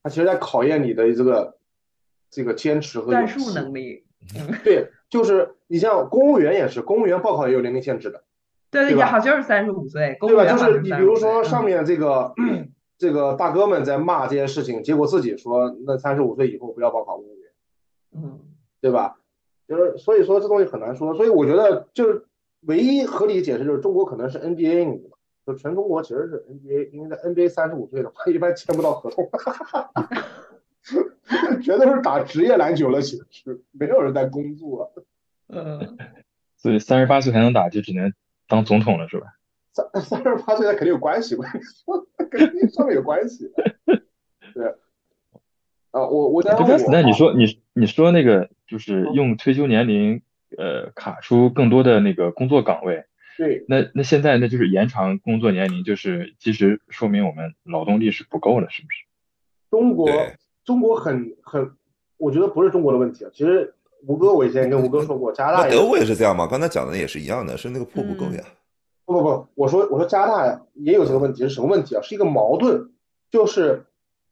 [0.06, 1.58] 他其实在考验你的这个
[2.30, 3.52] 这个坚持和战术。
[3.56, 4.04] 能力。
[4.64, 8.24] 对，就是你像公务员也是，公务员报考也有年龄限制的，
[8.70, 10.46] 对对吧好像是三十五岁，公对吧？
[10.46, 12.36] 就务员好像是你比如说上嗯面这个
[13.00, 17.52] 这个大哥们在骂这件事情，结果自己说那三十五岁以后不要报考公务员，
[18.14, 18.40] 嗯
[18.80, 19.18] 对吧？
[19.68, 22.26] 就是所以说这东西很难说，所以我觉得就是
[22.62, 25.10] 唯一合理解释就是中国可能是 NBA 你？
[25.46, 29.30] 就全中国其实是 NBA，因为在 NBA 三十五岁的话一般签不到合同，
[31.62, 34.92] 全都是打职业篮球了，其实没有人在工作。
[35.48, 35.98] 嗯，
[36.58, 38.12] 所以三十八岁还能打，就只能
[38.48, 39.28] 当总统了，是吧？
[39.72, 43.52] 三 三十八岁，那肯定有关系，我跟你说，肯定上面有关系。
[44.54, 44.68] 对，
[45.92, 50.22] 啊，我我对，想但是那你我说你你说那个就是用退休年龄
[50.58, 53.06] 呃卡出更多的那个工作岗位，
[53.38, 59.06] 对那那现在那就是延长工作年龄，就是其实说明我们劳动力是不够了，是不是？
[59.70, 60.10] 中国
[60.64, 61.76] 中国很很，
[62.18, 63.32] 我觉得不是中国的问题啊。
[63.34, 63.76] 其实
[64.08, 66.48] 吴哥，我以前跟吴哥说过，加拿大德国也是这样吗？
[66.48, 68.44] 刚才讲的也是一样的，是那个铺不够呀。
[69.04, 72.02] 不不不，我说我说加拿大也有这个问题，是什么问题啊？
[72.02, 72.92] 是一个矛盾，
[73.30, 73.86] 就是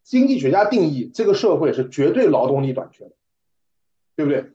[0.04, 3.12] 经济学家定义这个社会是绝对劳动力短缺的，
[4.16, 4.52] 对不对？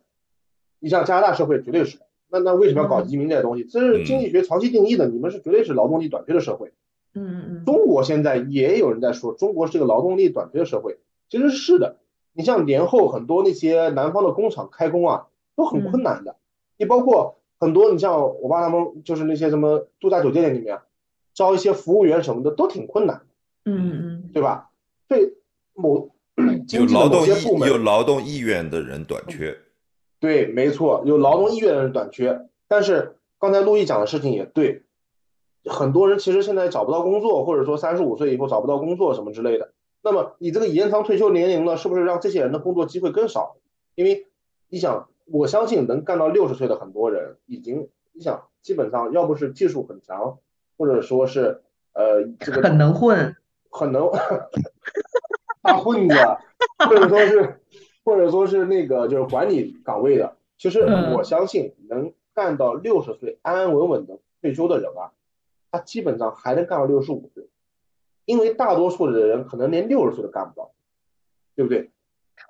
[0.81, 1.99] 你像加拿大社会绝对是，
[2.31, 3.65] 那那为什么要搞移民这些东西？
[3.65, 6.73] 这是经济学长期定义的，你们是绝对是劳动力短缺的社会。
[7.15, 11.97] 嗯嗯中国现在也有人在说，中国是个劳动力短缺的社会，其实是的。
[12.35, 16.37] 你像年后很多那些南方的工厂开工啊，都很困难的。
[16.77, 20.79] 你包括很多，你像我爸他们，就是那些什么度假酒店里面
[21.35, 23.25] 招一些服务员什么的，都挺困难的，
[23.65, 24.71] 嗯嗯对吧？
[25.09, 25.35] 对
[25.75, 26.11] 某
[26.69, 27.31] 有劳动意
[27.67, 29.57] 有，劳动意愿的人短缺，
[30.21, 32.47] 对，没错，有劳动意愿的人短缺。
[32.67, 34.83] 但是刚才陆毅讲的事情也对，
[35.65, 39.73] 很多人其实现在找不到工作，或者说三十五岁以后找不到工作什么之类的。
[40.03, 43.57] 那么你这个延长退休年龄呢，是不是让这些人的工作机会更少？
[43.95, 44.27] 因为
[44.69, 50.39] 你想，我相信能干到六十岁的很多人，已经你想基本上要不是技术很强，
[50.77, 53.35] 或者说是呃这个很能混。
[53.71, 54.11] 很能
[55.61, 56.15] 大混子，
[56.89, 57.61] 或者说是
[58.09, 61.13] 或者说是那个就是管理岗位的，其实嗯。
[61.13, 65.13] 我相信能干到六十岁安安稳稳的退休的人啊，
[65.71, 67.45] 他基本上还能干到六十五岁，
[68.25, 70.71] 因为大多数的人可能连六十岁都干不到，
[71.55, 71.91] 对不对？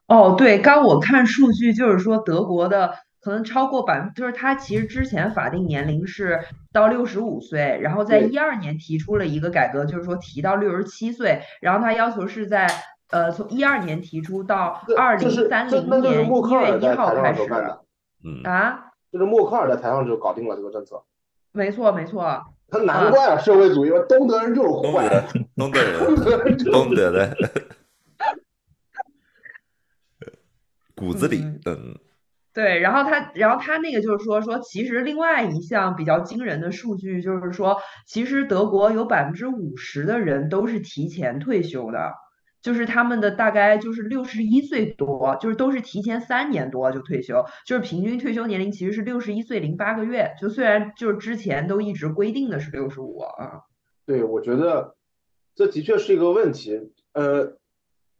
[0.06, 6.38] 哦，对，刚我看数据就是说德国的可能超过百分，就是他其实之前法定年龄是
[6.72, 8.28] 到六十五岁，然后在对。
[8.28, 12.68] 一二年提出了一个改革，就是说提到六十七岁，然后他要求是在
[13.10, 17.42] 呃从一二年提出到这二零三零这那就是年默克一月一号开始
[18.24, 21.02] 嗯，啊，就是默克尔在台上就搞定了这个政策，
[21.52, 25.08] 没错没错，他难怪啊社会主义嘛，东德人就是坏
[25.56, 27.36] 东德，东德人， 东德人东德的，
[30.96, 31.94] 骨子里嗯，嗯，
[32.52, 42.14] 对，然后他，然后他那个就是说说，其实另外一项比较惊人的数据就是说，其实德国有百分之五十的人都是提前退休的，
[42.60, 53.62] 就是他们的大概就是六十一岁多，就是都是提前三年多就退休，就是平均退休年龄其实是六十一岁零八个月，就虽然就是之前都一直规定的是六十五啊，
[54.04, 54.96] 对，我觉得
[55.54, 57.56] 这的确是一个问题，呃，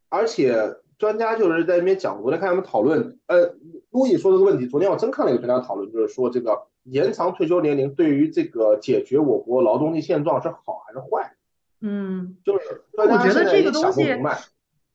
[0.09, 3.57] 而且专家就是在那边讲，昨天看他们讨论，呃，
[3.91, 11.35] 路易说这个问题，昨天我真看了一个专家讨论，就是说这个延长退休年龄对于这个解决我国劳动力现状是好还是坏？
[11.81, 12.37] 嗯。
[12.45, 14.17] 就是我觉得这个东西。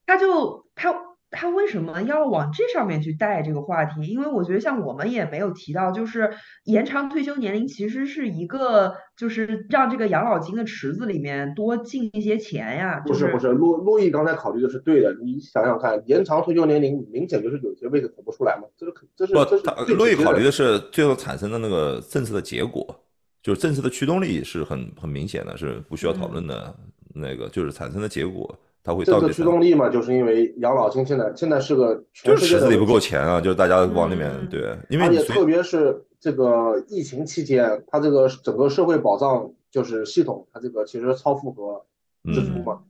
[0.06, 0.94] 他就他
[1.30, 4.06] 他为什么要往这上面去带这个话题？
[4.06, 6.30] 因为我觉得像我们也没有提到，就是
[6.64, 13.00] 延长退休年龄其实是一个，就是让这个养老金的池子里面多进一些钱呀。
[13.00, 23.03] 就是不不是，路路易刚才考虑的是对的，你想想看，延长退休年龄明显就是有些位置腾不出来嘛，这是肯这是这，是他最直接的路易考虑的是最后产生的那个政策的结果，
[23.44, 26.74] 就是政策的驱动力是很很明显的，是不需要讨论的。
[27.16, 28.52] 那个就是产生的结果，
[28.82, 41.84] 它会这个到底驱动力嘛，就是因为养老金现在现在是个就是池子里不够钱啊，就是大家往里面嗯对，因为而且你特别是这个疫情期间，它这个整个社会保障就是系统，它这个其实超负荷
[42.32, 42.80] 支出嘛。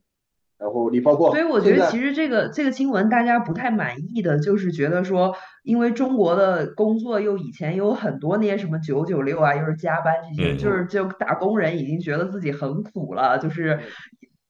[0.65, 13.79] 然后你包括所以我觉得其实这个这个新闻大家不太满意的，就是觉得说，因为中国的工作又以前有很多那些什么九九六啊，又是加班这些，嗯就是就打工人已经觉得自己很苦了，就是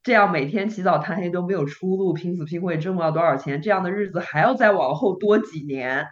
[0.04, 6.06] 这样每天起早贪黑都没有出路，拼死拼活也挣不到多少钱，这样的日子还要再往后多几年。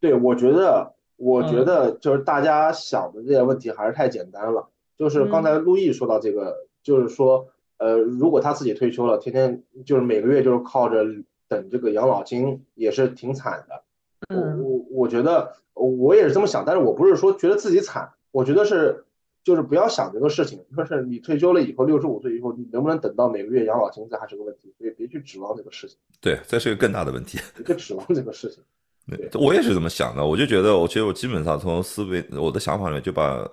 [0.00, 4.70] 对，我觉得，我觉嗯得就是大家想的这些问题还是太简单了。
[4.96, 11.04] 就是刚才陆毅说到这个，就是说，呃，如果他自己退休了，天天就是每个月就是靠着
[11.48, 13.82] 等这个养老金，也是挺惨的。
[14.28, 19.04] 我嗯我我觉得我也是这么想，但是我不是说觉得自己惨，我觉得是
[19.44, 27.38] 就是不要想这个事情，就是你退休了以后，六十五岁以后，你能不能等到每个月养老金，这还是个问题，所以别去指望这个事情，对，这是个更大的问题。
[27.54, 28.62] 别去指望这个事情。
[29.06, 30.26] 对，我也是这么想的。
[30.26, 33.48] 我就觉得，我觉得我基本上从思维我的想法里面就把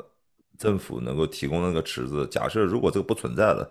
[0.57, 3.69] 政府能够提供那个池子，假设如果这个不存在了。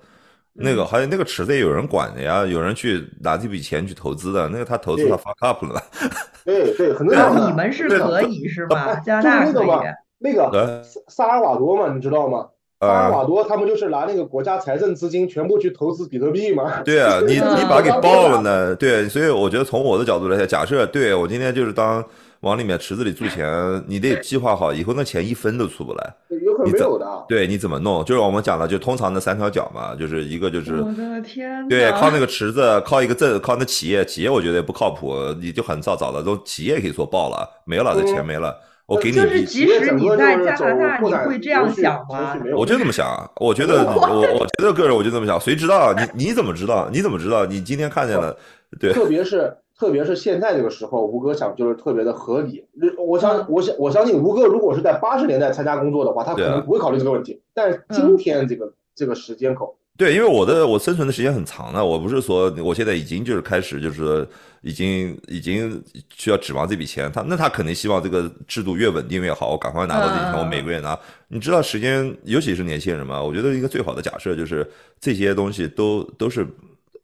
[0.54, 5.82] 那个好像那个池子也有人管的呀，有人去拿这笔钱去投资的，那个他投资对他 fuck up 了，
[6.44, 7.46] 对对，很正那常的。
[7.48, 8.84] 你们是可以是吗？
[8.84, 9.52] 哎加拿大可以。
[9.52, 9.82] 就是那个嘛，
[10.18, 12.46] 那个对萨萨尔瓦多嘛，你知道吗？
[12.80, 16.82] 萨尔啊，瓦多他们就是拿那个国家财政资金全部去投资比特币嘛。
[16.82, 22.04] 对啊， 你嗯你把它给爆了呢，对，所以我觉得从我的角度来讲，假设对我今天就是当
[22.44, 27.24] 往里面池子里注钱，你得计划好，以后那钱一分都出不来，有可能你怎没有的。
[27.26, 28.04] 对，你怎么弄？
[28.04, 38.54] 就是我们讲的，就通常的三条脚嘛，就是一个就是我的天对，靠那个池子，靠一个证，靠那企业，企业我觉得也不靠谱，你就很早早的，都企业可以说爆了，没了，这钱没了，
[38.84, 42.36] 我给你就是即使你在加拿大，你会这样想吗？
[42.54, 46.90] 我就这么想，我觉得我我觉得个人我就这么想，谁知道你你怎么知道？
[46.92, 47.46] 你怎么知道？
[47.46, 48.36] 你今天看见了，
[48.78, 52.64] 对，特别是特别是现在这个时候，吴哥想就是特别的合理。
[52.98, 57.40] 我相我相我相信吴哥如果是在八十年代参加工作的话，他可能不会考虑这个问题。
[57.52, 64.26] 但是今天这个这个时间口，对，因为我的我生存的时间很长了，我不是说我现在已经就是开始就是
[64.62, 65.82] 已经已经
[66.14, 70.96] 需要指望这笔钱，他那他肯定希望这个制度越稳定越好，我赶快拿到这笔钱，嗯我每个月拿。
[71.26, 74.64] 你知道时间，尤其是年轻人嘛，我觉得一个最好的假设就是
[75.00, 76.46] 这些东西都都是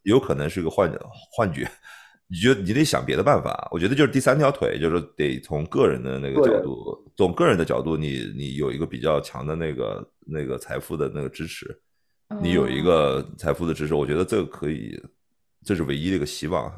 [0.04, 0.88] 有可能是个幻
[1.32, 1.68] 幻觉。
[2.30, 11.76] 你觉得你得想别的办法，我觉得就是第三条腿，就是得从个人的那个角度，从个人的角度，你你有一个比较强的那个那个财富的那个支持，
[12.40, 14.96] 你有一个财富的支持，我觉得这个可以，
[15.64, 16.72] 这是唯一的一个希望。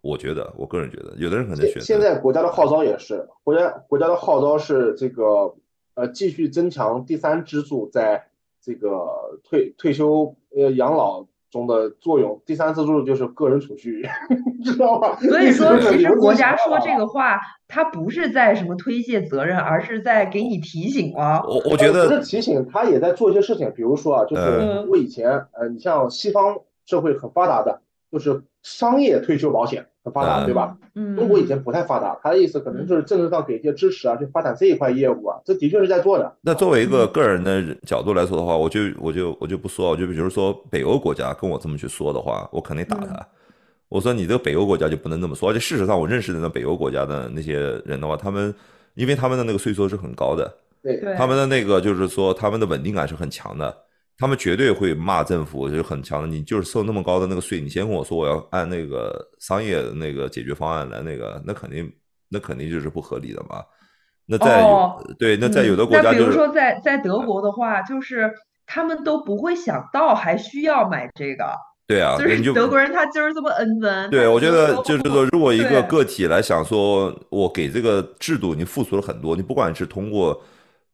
[0.00, 5.54] 我觉得，我个人觉得，有的人可能选择现现在国家的号召也是，国家国家的号召是这个
[5.94, 8.26] 呃继续增强第三支柱在
[8.60, 11.24] 这个退退休呃养老
[11.56, 12.40] 中的作用。
[12.44, 14.06] 第三次注入就是个人储蓄，
[14.62, 15.16] 知道吧？
[15.20, 21.42] 所以说，其实国家说这个话，它不是在什么推卸责任，而是在给你提醒啊。
[21.44, 27.80] 我我觉不是得，提醒，他也在做一些事情，比如说啊，就是嗯我以前呃，你像西方社会很发达的，
[28.10, 30.76] 就是商业退休保险很发达，嗯对吧？
[30.94, 36.36] 嗯，中国以前不太发达，他的意思可能就是政治上给一些支持啊，去发展这一块业务啊，这的确是在做的。
[36.40, 43.26] 那作为一个个人的角度来说的话，我就我就我就不说，我就比如说北欧国家跟我这么去说的话，我肯定打他。
[43.88, 48.52] 我说你这个北欧国家就不能这么说，而且事实上我认识的那北欧国家的那些人的话，他们
[48.94, 50.52] 因为他们的那个税收是很高的，
[50.82, 53.76] 对，对，他们的那个就是说他们的稳定感是很强的，
[54.18, 56.28] 他们绝对会骂政府，就是很强的。
[56.28, 61.92] 你就是收那么高的那个税，你先跟我说我要按那个商业的那个解决方案来那个，那肯定
[62.30, 63.62] 那肯定就是不合理的嘛。
[64.26, 68.32] 那在有、哦对，那在有的嗯国家就是、那比如说在在德国的话，就是
[68.66, 71.54] 他们都不会想到还需要买这个，
[71.86, 74.10] 对啊，就是德国人他就是这么恩温。
[74.10, 80.42] 对，我觉得就是说，如果一个个体来想说，我给这个制度你付出了很多，你不管是通过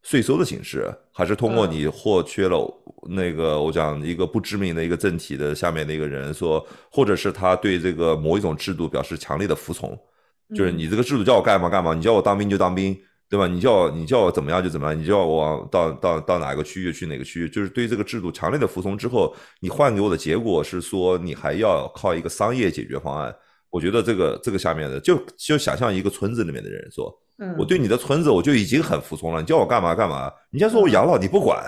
[0.02, 2.66] 税收的形式，还是通过嗯你或缺了
[3.08, 9.98] 那个我讲一个不知名的一个政体的下面的一个人说，或者是他对这个某一种制度表示强烈的服从，
[10.54, 12.96] 就是嗯你这个制度叫我干嘛干嘛，你叫我当兵就当兵。
[13.32, 13.46] 对吧？
[13.46, 23.34] 你叫我你叫我怎么样就怎么样，你叫我往到到到哪个区域去哪个区域，就是对这个制度强烈的服从之后，你换给我的结果是说你还要靠一个商业解决方案。
[23.70, 27.10] 我觉得这个这个下面的就就想象一个村子里面的人说，
[27.42, 30.32] 嗯我对你的村子我就已经很服从了，你叫我干嘛干嘛。
[30.50, 31.60] 你家说我养老你不管，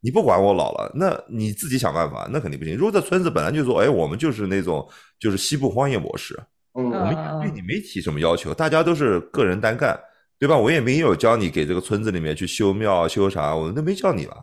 [0.00, 2.76] 你不管我老了，那你自己想办法，那肯定不行。
[2.76, 4.86] 如果这村子本来就说，哎，我们就是那种
[5.18, 6.38] 就是西部荒野模式，
[6.74, 9.98] 嗯我们对你没提什么要求，大家都是个人单干，
[10.38, 10.58] 对吧？
[10.58, 14.36] 我也没有教你给这个村子里面去修庙修啥，我都没叫你了，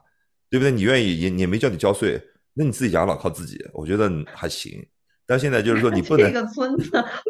[0.49, 0.71] 对不对？
[0.71, 2.19] 你愿意也也没叫你交税，
[2.53, 4.83] 那你自己养老靠自己，我觉得还行。
[5.29, 6.89] 但现在就是说你 不这能个村子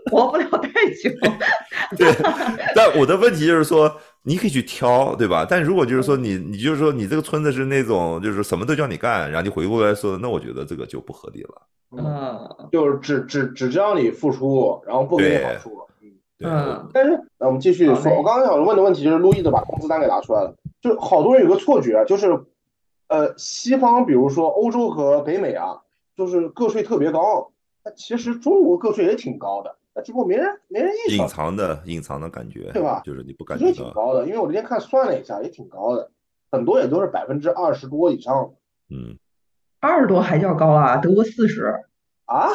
[0.09, 1.09] 活不了太久。
[1.97, 2.09] 对，
[2.73, 3.93] 但我的问题就是说，
[4.23, 5.45] 你可以去挑，对吧？
[5.47, 11.61] 但如果就是说你，你就是说你这个村子是那种就是什么都叫你干，然后你回过来说，那我觉得这个就不合理了。
[11.97, 15.77] 嗯就是只只只知道你付出，然后不给你好处。
[16.41, 22.39] 嗯，但是那我们继续说，我刚刚想问的问题就是路易的把工资单给拿出来了，就是好多人有个错觉，就是
[23.09, 25.81] 呃西方比如说欧洲和北美啊，
[26.15, 27.51] 就是个税特别高，
[27.83, 36.11] 那其实中国个税也挺高的，那只不过没人没人意识隐，藏的隐藏的感觉，对吧就是你不感其实觉到，挺高的，因为我那天看算了一下，也挺高的，
[36.51, 38.51] 很多也都是百分之二十多以上
[38.89, 39.17] 嗯，
[39.79, 40.97] 二十多还叫高啊？
[40.97, 41.73] 德国四十。
[42.25, 42.47] 啊，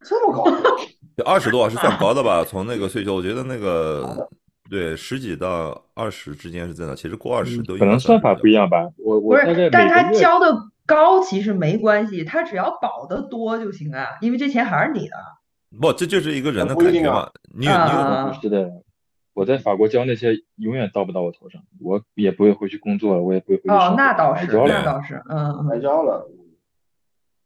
[0.00, 0.44] 这么高？
[1.24, 2.44] 二十多是算高的吧？
[2.46, 4.28] 从那个税收，我觉得那个
[4.68, 8.90] 对十几到二十之间是真的，其实过二十都嗯可能算法不一样吧。
[8.98, 10.54] 我我不是，但他交的
[10.88, 15.16] 高其实没关系，他只要保的多就行啊，因为这钱还是你的。
[15.78, 17.30] 不，这就是一个人的不一定啊感觉嘛。
[17.58, 18.70] 你有你有啊不是的，
[19.34, 24.46] 我在法国交那些永远到不到我头上，我也不会回去工作了，我也不会回去哦，那倒是。
[24.46, 26.26] 那倒是，嗯白嗯交了。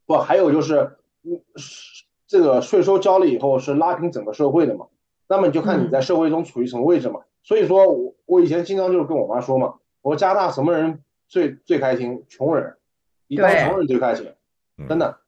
[0.07, 4.87] 不，还有就是，嗯，是这个税收交了以后是拉平整个社会的嘛，
[5.29, 7.21] 那么你就看你在社会中处于什么位置嘛。
[7.43, 12.25] 所以说我我以前经常就是跟我妈说嘛，我说加拿大什么人最最开心？
[12.29, 12.77] 穷人，
[13.27, 14.27] 比当对穷人最开心，
[14.79, 15.19] 嗯真的，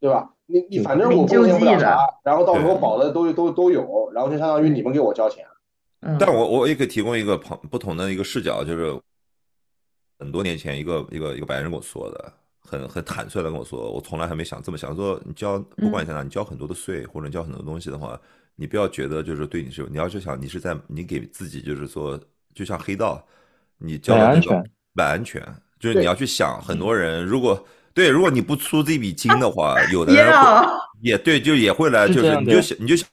[0.00, 0.30] 对吧？
[0.46, 5.46] 你你反正我贡献不了啥，然后到时候保的都都都有，然后就相当于你们给我交钱。
[6.00, 6.16] 嗯。
[6.18, 9.00] 但我我也可以提供一个旁不同的一个视角，就是
[10.18, 18.20] 很多年前一个一个一个白人跟我说的，很很坦率的跟我说，我从来还没想这么想，说你交不管你在哪，你交很多的税或者你交很多东西的话，
[18.54, 22.20] 你不要觉得就是对你是，你要去想你是在你给自己就是说，
[22.54, 23.26] 就像黑道，
[23.78, 25.42] 你交安全买安全，
[25.84, 27.62] 就是你要去想，很多人如果
[27.92, 30.66] 对，如果你不出这笔金的话，有的人会，
[31.02, 33.06] 也对，就也会来，就是你就想你就想，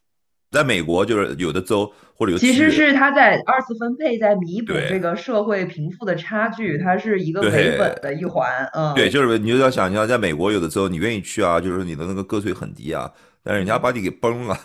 [0.52, 8.50] 在美国就是有的州或者有其实是他在二次分配，在弥补对这个社会贫富的差距，它是一个对维稳的一环。
[8.74, 13.12] 嗯，对，就是你就要想你要，在美国有的州你愿意去啊，就是你的那个个税很低啊，
[13.44, 14.58] 但是人家把你给崩了，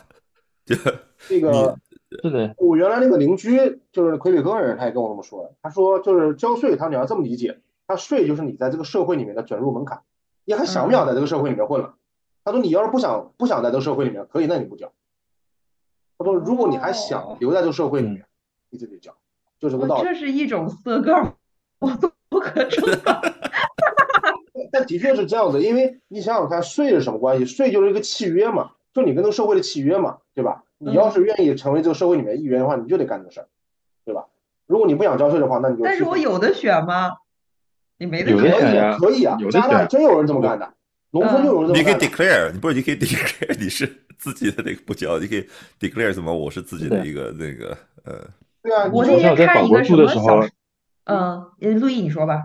[0.64, 0.76] 就
[1.28, 1.76] 这个
[2.22, 3.58] 是的，我原来那个邻居
[3.90, 5.50] 就是魁北克人，他也跟我这么说的。
[5.60, 10.02] 他说就是交税，他说你要这么理解，他税就是你在这个社会里面的准入门槛，
[10.44, 11.94] 你还想不想在这个社会里面混了？
[12.44, 14.92] 他说你要是不想不想在这个社会里面，可以，那你不交。
[16.18, 18.24] 他说如果你还想留在这个社会里面，
[18.70, 19.12] 你就得交，
[19.58, 20.04] 就这个道理。
[20.04, 21.34] 这是一种色告，
[21.78, 23.20] 我都不可证啊。
[24.72, 27.44] 但的确是这样子，因为你想想看，税是什么关系？
[27.44, 30.64] 税就是一个契约嘛，就你跟这个社会的契约嘛，对吧？
[30.78, 33.48] 你要是愿意成为这个社会里面的一员的话，你就得干这个事儿，
[34.04, 34.26] 对吧？
[34.66, 37.12] 如果你不想交税的话，那你就但是我有的选吗？
[37.98, 40.72] 你没得有的选可以啊，可以啊，有的加拿大真有人这么干的，
[41.10, 43.86] 农村就有人这么干你可以 declare，你不是你可以 declare 你是
[44.18, 45.46] 自己的那个不交，你可以
[45.80, 48.26] declare 什么我是自己的一个那个呃，
[48.62, 50.46] 对啊，我那天看一个什么小我在法国住的时候，
[51.04, 52.42] 嗯，呃陆毅你说吧。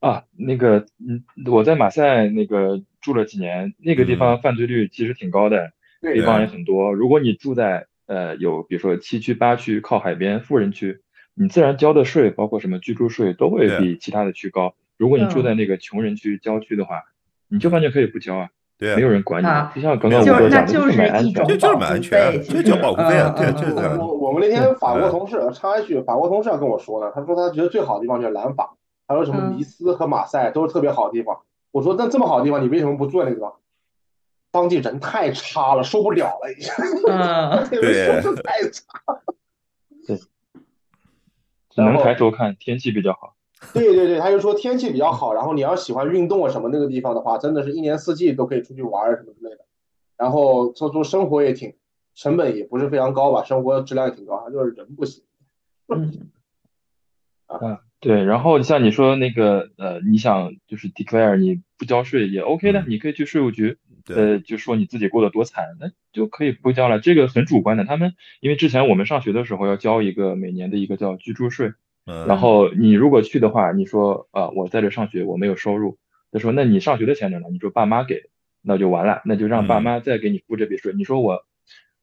[0.00, 4.18] 啊，那个，嗯，我在马赛那个住了几年，那个地嗯。
[4.18, 6.12] 方犯罪率其实挺高的，对。
[6.12, 6.92] 地方也很多。
[6.92, 11.00] 如果你住在呃有比如说七区八区靠海边富人区，
[11.34, 14.74] 你自然交的税，包括什么居住税，都会比其他的区高。
[14.96, 17.02] 如果你住嗯在那个穷人区郊区的话，
[17.48, 19.46] 你就完全可以不交啊，对啊没，有人管你。
[19.74, 21.58] 就像刚刚吴哥讲的，就是买安一种全。
[21.58, 28.74] 就就是保护买安全费，这其实叫保护费啊对就是这样嗯我我们那天法国嗯同事插一句，法国同事要跟我说呢，他说他觉得最好的地方就是兰法，
[29.08, 31.40] 他说什么嗯尼斯和马赛都是特别好的地方。
[31.72, 33.52] 我说那这么好的地方，你为什么不住在那个地方？
[34.52, 36.72] 当地人太差了，受不了了，已经，
[37.08, 38.84] 嗯， 对太差。
[41.74, 43.34] 只能抬头看，天气比较好。
[43.72, 49.64] 对对对，他就说天气比较好，然后你要喜欢运动啊什么那个地方的话，真的是一年四季都可以出去玩儿什么之类的。
[50.16, 51.74] 然后做做生活也挺，
[52.14, 55.24] 成本也不是非常高吧，生活质量也挺高，他就是人不行。
[55.88, 56.30] 嗯
[58.00, 63.78] 对，然后像你说那个呃，你想就是 declare 你不交税也 OK 的，嗯你可以去税务局，对
[64.08, 67.00] 呃，就说你自己过得多惨，那就可以不交了。
[67.00, 71.72] 这个很主观的，他们因为之前我们上学的时候要交一个每年的一个叫居住税，
[72.06, 75.98] 嗯，然后你如果去的话，你说啊、我在这上学我没有收入，
[76.32, 77.38] 他说那你上学的钱呢？
[77.50, 78.30] 你说爸妈给，
[78.60, 80.92] 那就完了，那就让爸嗯妈再给你付这笔税。
[80.92, 81.44] 你说我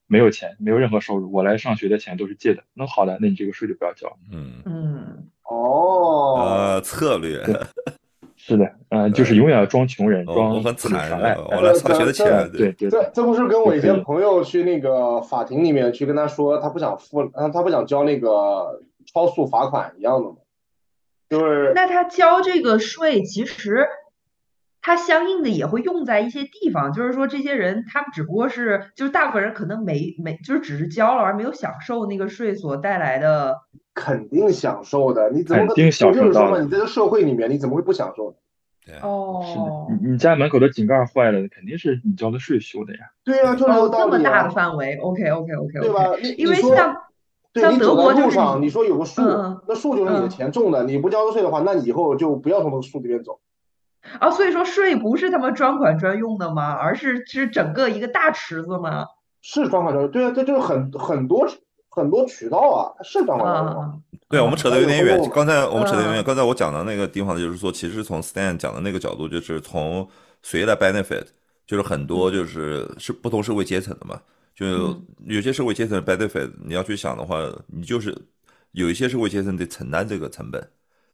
[0.07, 4.17] 没有钱，没有任何收入，我来上学的钱都是借的，那好的，那你这个税就不要交。
[4.31, 7.43] 嗯嗯，哦，呃策略，
[8.43, 11.37] 是的，呃，就是永远要装穷人，我装我很或者惨耍赖。
[11.37, 18.81] 我来上学的钱，对对这这不是跟我以就可以前朋友去那个法庭里面去跟他说他不想付，啊他不想交那个
[19.13, 20.35] 超速罚款一样的吗？
[21.29, 23.87] 就是那他交这个税，其实
[24.81, 33.57] 它相应的也会用在一些地方，就是说这些人他们只不过是，就是大部分人可能没没，就是只是交了而没有享受那个税所带来的。
[33.93, 38.35] 肯定享受的，你怎么肯定享受到你在这社会里面，你怎么会不享受呢？
[38.83, 42.99] 对哦，是的，你你家门口的井盖坏了，肯定是你交的税修的呀。
[43.23, 44.11] 对呀，就这个道理。
[44.11, 46.17] 这么大的范围，OK OK OK，对吧？
[46.37, 46.95] 因为像
[47.53, 49.21] 像德国路上，你说有个树，
[49.67, 53.39] 那树就是你的钱种的，你不交税的话，那你以后就不要从那个树里面走。
[54.19, 56.71] 啊，所以说税不是他们专款专用的吗？
[56.73, 59.05] 而是是整个一个大池子吗？
[59.41, 61.47] 是专款专用，对啊，这就是很很多
[61.89, 64.01] 很多渠道啊，它是专款专用。
[64.27, 65.29] 对，我们扯得有点远。
[65.33, 66.23] 刚才我们扯得有点远。
[66.23, 70.07] 刚才我讲的那个地方，就是说，其实从 Stan 讲的那个角度，就是从
[70.41, 71.25] 谁来 benefit，
[71.67, 74.19] 就是很多就是是不同社会阶层的嘛。
[74.55, 74.95] 就
[75.25, 77.37] 有些社会阶层 benefit，你要去想的话，
[77.67, 78.15] 你就是
[78.71, 80.65] 有一些社会阶层得承担这个成本。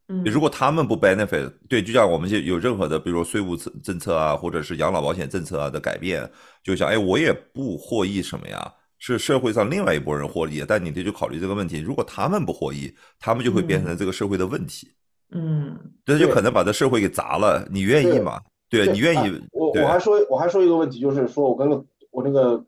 [0.09, 6.29] 嗯，如果他们不 benefit，对，就像我们就有任何的，比如说税务政政策啊，或者是养老保险政策啊的改变，
[6.63, 8.73] 就想，哎，我也不获益什么呀。
[8.99, 11.79] 是社会上另外一拨人获益，但你得去考虑这个问题。
[11.79, 14.89] 如果他们不获益，他们就会变成这个社会的问题。
[15.29, 17.67] 嗯，这就可能把这社会给砸了。
[17.69, 18.41] 你愿意吗？
[18.69, 19.39] 对你愿意？
[19.51, 21.69] 我我还说我还说一个问题，就是说我跟
[22.09, 22.65] 我那个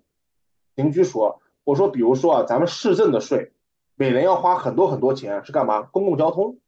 [0.75, 3.51] 邻居说，我说比如说啊，咱们市政的税
[3.95, 5.81] 每年要花很多很多钱，是干嘛？
[5.81, 6.59] 公共交通，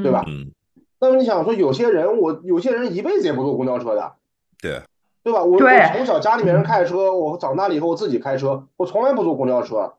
[0.00, 0.24] 对吧？
[0.28, 0.52] 嗯。
[1.00, 4.12] 那么你想说，有些人我有些人一辈子也不坐公交车的。
[4.60, 4.80] 对。
[5.24, 5.42] 对吧？
[5.42, 5.58] 我我
[5.92, 9.92] 从小家里面人开车，我长大了以后我自己开车，我从来不坐公交车。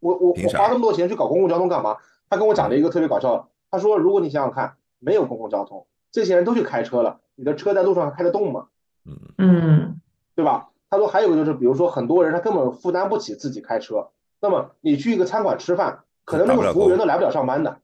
[0.00, 1.96] 我我我花那么多钱去搞公共交通干嘛？
[2.30, 8.68] 他跟我讲了一个特别搞笑的，他说如果你想想看，没有公共交通，这些人都去开车了，你的车在路上还开得动吗？
[9.04, 10.00] 嗯嗯，
[10.34, 10.68] 对吧？
[10.88, 14.08] 他说还有个就是，比如说很多人他根本负担不起自己开车，
[14.40, 17.78] 那么你去一个餐馆吃饭，可能那个服务员都来不了上班的。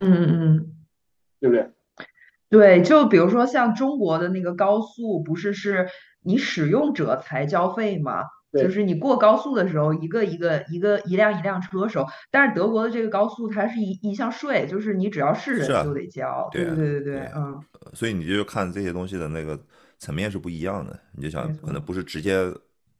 [0.00, 0.73] 嗯嗯嗯，
[1.44, 1.70] 对不对？
[2.48, 5.86] 对，就比如说像中国的那个高速，不是是。
[6.26, 8.24] 你使用者才交费吗？
[8.50, 12.06] 就是你过高速的时候，一个一个一个一辆一辆车收。
[12.30, 16.48] 但是德国的这个高速，它是一一项税，就是你只要是人就得交。
[16.50, 17.60] 对对对对，嗯。
[17.92, 19.60] 所以你就看这些东西的那个
[19.98, 20.98] 层面是不一样的。
[21.12, 22.38] 你就想，可能不是直接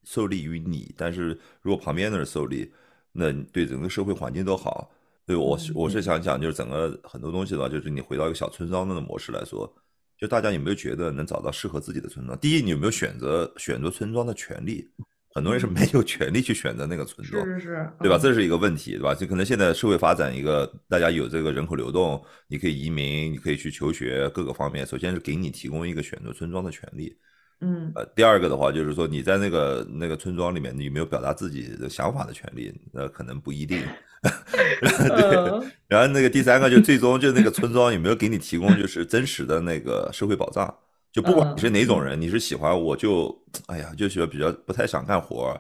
[0.03, 1.29] 受利于你，但是
[1.63, 2.71] 如果旁边的人受利，
[3.13, 4.91] 那对整个社会环境都好。
[5.27, 9.73] 对我我是想讲，就是整个很多东西的话，就是你回到一个小村庄的模式来说。
[10.17, 12.39] 就大家有没有觉得能找到适合自己的村庄？
[12.39, 14.89] 第一，你有没有选择选择村庄的权利？
[15.35, 18.17] 很多人是没有权利去选择那个村庄，是是是，对吧？
[18.17, 19.13] 这是一个问题，对吧？
[19.13, 27.13] 就可能现在社会发展一个，大家有这个人口流动，你可以移民，你可以去求学，各个方面，首先是给你提供一个选择村庄的权利。
[27.61, 32.75] 嗯，呃，第二个的话就是说，你在那个那个村庄里面，你有没有表达自己的想法的权利？
[32.93, 33.83] 那可能不一定。
[34.81, 40.75] 对，然后那个第三个就最终就那个村庄有没有给你提供就是真实的那个社会保障？
[41.13, 43.35] 就不管你是哪种人，你是喜欢我就
[43.67, 45.57] 哎呀，就是比较不太想干活，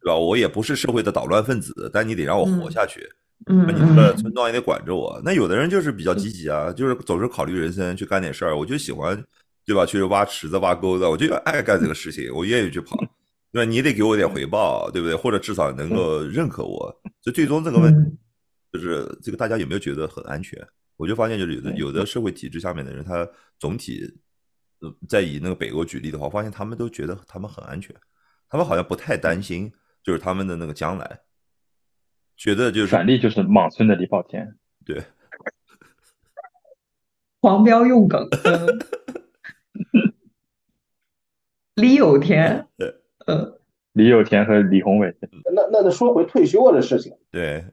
[0.00, 0.14] 对吧？
[0.14, 3.00] 我也不是社会的捣乱分子，但你得让我活下去。
[3.46, 5.20] 嗯，那你这个村庄也得管着我。
[5.24, 8.56] 那有的人就是比较积极啊，就是总是考虑人生，去干点事儿。
[8.56, 9.20] 我就喜欢，
[9.64, 9.86] 对吧？
[9.86, 12.96] 去挖池子、挖沟子，我就爱干这个事情，我愿意去跑。
[13.52, 13.70] 对吧？
[13.70, 15.14] 你得给我点回报，对不对？
[15.14, 16.90] 或者至少能够认可我。
[17.20, 18.18] 所以最终这个问题
[18.72, 20.58] 就是这个，大家有没有觉得很安全？
[20.96, 24.02] 我就发现，就是有的有的社会体制下面的人，他总体，
[25.06, 27.94] 在以那个北欧举例的话，发现他们都觉得他们很安全，
[28.48, 29.70] 他们好像不太担心，
[30.02, 31.20] 就是他们的那个将来，
[32.36, 34.56] 觉得就是反例就是莽村的李保田，
[34.86, 35.02] 对，
[37.42, 38.26] 黄标用梗，
[41.74, 42.94] 李有田，对。
[43.26, 43.54] 嗯，
[43.92, 45.14] 李有田和李宏伟。
[45.54, 47.64] 那那那说回退休的事情，对，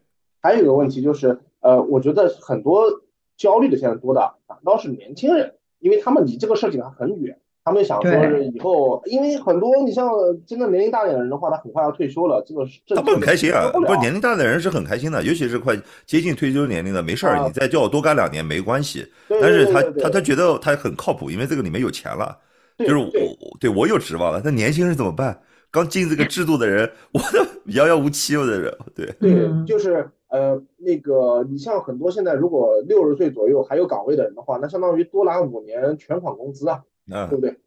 [0.41, 3.01] 还有一个问题就是，呃，我觉得很多
[3.35, 10.09] 焦虑的现在多的反倒是年轻人，因为他们离这个事情还很远，他们想说是以后，因为很多你像
[10.47, 22.35] 真的年龄大点的人的话，他很快要退休了，这个是他们很开心啊，不是年龄大的人是很开心的，尤其是快接近退休年龄的，没事儿，你再叫我多干两年没关系，但是他他他觉得他很靠谱，因为这个里面有钱了。
[22.79, 23.11] 就是我，
[23.59, 24.41] 对我有指望了。
[24.41, 25.37] 那年轻人怎么办？
[25.69, 28.37] 刚进这个制度的人，我都遥遥无期。
[28.37, 37.59] 我的人，对对，就是呃，那个你像很多现在如果六十岁左右还有岗位的人的话，那相当于多拿五年全款工资啊，对不对？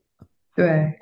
[0.54, 0.98] 对。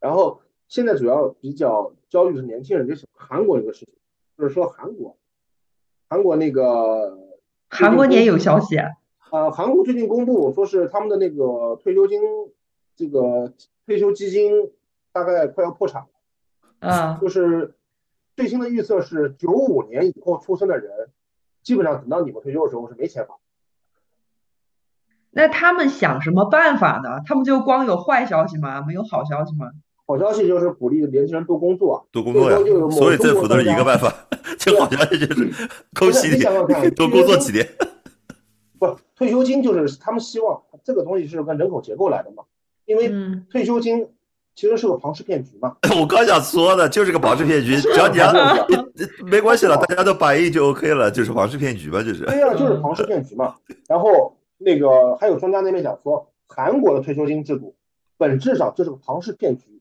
[0.00, 3.94] 然后现在主要比较焦虑的是年轻人，就是韩国这个事情，
[4.36, 5.16] 就是说韩国，
[6.08, 7.18] 韩国那个
[7.68, 8.90] 韩国也有消息啊。
[9.30, 12.20] 呃，韩国最近公布说是他们的那个退休金。
[12.98, 13.52] 这个
[13.84, 14.72] 退休基金
[15.12, 17.74] 大概快要破产了，啊，就是
[18.34, 21.10] 最新的预测是九五年以后出生的人，
[21.62, 23.36] 基本上等到你们退休的时候是没钱发。
[25.36, 27.20] 那他们想什么办法呢？
[27.26, 28.82] 他们就光有坏消息吗？
[28.86, 29.66] 没有好消息吗？
[30.06, 32.56] 好消息就是鼓励年轻人多工作，多工作呀，
[32.90, 34.10] 所以政府都是一个办法。
[34.58, 35.52] 这好消息就是
[35.94, 37.68] 恭喜你，多工作几年。
[38.78, 42.44] 不，退休金就是他们希望这个东西是跟人口结构来的嘛，
[42.86, 43.12] 因为
[43.50, 44.08] 退休金
[44.54, 45.76] 其实是个庞氏骗局嘛。
[46.00, 48.18] 我刚想说的就是个庞氏骗局，只要你
[49.26, 52.24] 没关系了，大家都百亿就 OK 了，就是庞氏骗局嘛，就是。
[52.24, 53.54] 对呀，就是庞氏骗局嘛。
[53.86, 57.74] 然后那个还有专家那边讲说，韩国的退休金制度
[58.16, 59.80] 本质上就是个庞氏骗局。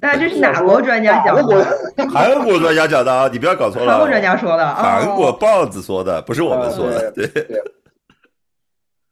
[0.00, 1.64] 那这是哪国专家讲的？
[2.12, 3.92] 韩国专家讲的啊，你不要搞错了。
[3.92, 7.12] 韩国专家说的，韩国棒子说的，不是我们说的。
[7.12, 7.62] 对对。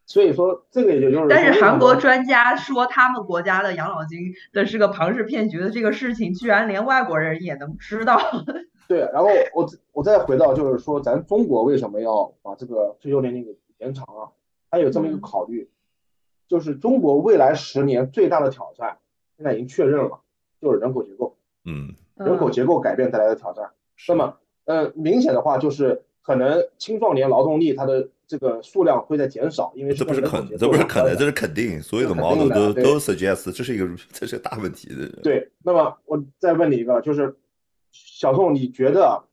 [0.05, 1.27] 所以说，这个也就是。
[1.31, 4.19] 但是韩国专家说，他们国家的养老金
[4.53, 8.21] 的是个庞氏骗局的这个事情，居然连外国人也能知道。
[8.89, 14.29] 对，然后我我再回到，就是说，咱中国为什么要把这个退休年龄给延长啊？
[14.73, 15.71] 还有这么一个考虑，
[16.49, 18.99] 就是中国未来十年最大的挑战，
[19.37, 20.19] 现在已经确认了。
[20.61, 23.73] 就是人口结构，嗯，人口结构改变带来的挑战。
[24.07, 35.09] 那么，呃，明显的话就是可能青壮年劳动力它的这个数量会在减少，因为这不是可这不是可能，这是肯定，所有的 model 都都 suggest 这是一个这是个大问题的。
[35.21, 37.35] 对，那么我再问你一个，就是
[37.91, 39.25] 小宋，你觉得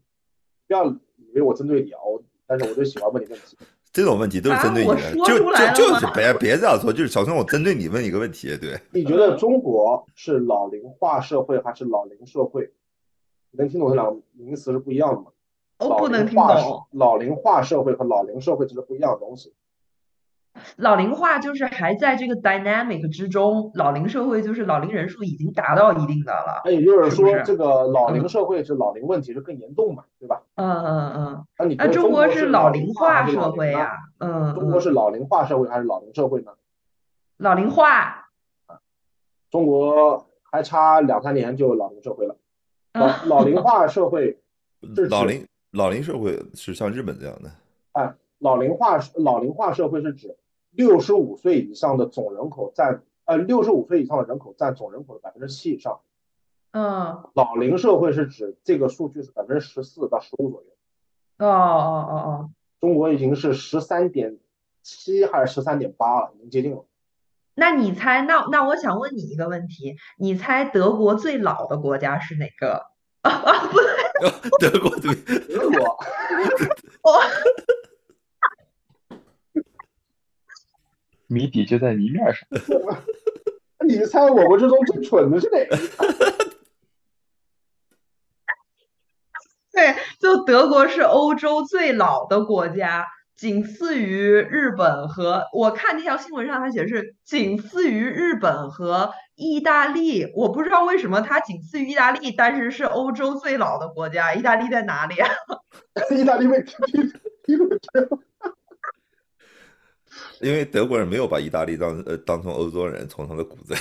[0.68, 3.56] 不要以为我针对你啊，我但是我就喜欢问你问题。
[3.92, 8.80] 这种问题都是针对你的，就就就是别别这样说，就是小孙，我针对你问一个问题，对？
[8.94, 12.72] 你觉得中国是老龄化社会还是老龄社会？
[13.52, 15.26] 能听懂这两个名词是不一样的吗？
[15.80, 16.86] 哦，不能听懂。
[16.92, 19.54] 老龄化社会和老龄社会这是不一样的东西。
[20.76, 26.62] 老龄化就是还在这个 dynamic 之中，老龄社会就是老龄人数已经达到一定的了。
[26.66, 30.42] 那也就是说，这个老龄社会是老龄问题是更严重嘛，对吧？
[30.56, 31.46] 嗯嗯嗯。
[31.58, 33.94] 那你那中国是老龄化社会呀？
[34.20, 34.54] 嗯。
[34.56, 36.52] 中国是老龄化社会还是老龄社会呢？
[37.38, 38.28] 老龄化。
[39.50, 42.36] 中国还差两三年就老龄社会了。
[42.94, 44.38] 老老龄化社会
[44.96, 47.50] 是老龄老龄社会是像日本这样的。
[47.94, 50.38] 哎，老龄化老龄化社会是指。
[50.72, 56.00] 六十五岁以上的总人口占呃，六十五岁以上的人口占总人口的百分之七以上。
[56.72, 60.68] 嗯，老龄社会是指这个数据是百分之十四到十五左右。
[61.40, 64.38] 哦哦哦哦，中国已经是十三点
[64.84, 66.86] 七还是十三点八了，已经接近了。
[67.56, 72.86] 那你猜，那那我想问你一个问题，你猜德国最老的国家是哪个？
[73.22, 73.80] 啊啊，不
[74.60, 75.16] 对，德国对，
[75.48, 75.80] 德国。
[77.02, 77.20] 哦。
[81.30, 82.48] 谜底就在谜面上。
[83.88, 85.78] 你猜我国之中最蠢的是哪个？
[89.72, 93.06] 对，就德国是欧洲最老的国家，
[93.36, 100.30] 仅次于日本和我看那条新闻上，它写的是仅次于日本和意大利。
[100.36, 104.34] 我不知道为什么它仅次于意大利，但是是欧洲最老的国家。
[104.34, 105.30] 意大利在哪里啊？
[106.12, 107.04] 意大利被踢踢
[107.44, 107.56] 踢
[110.42, 113.80] 因为德国人没有把意大利当呃当成欧洲人，从他的骨子里，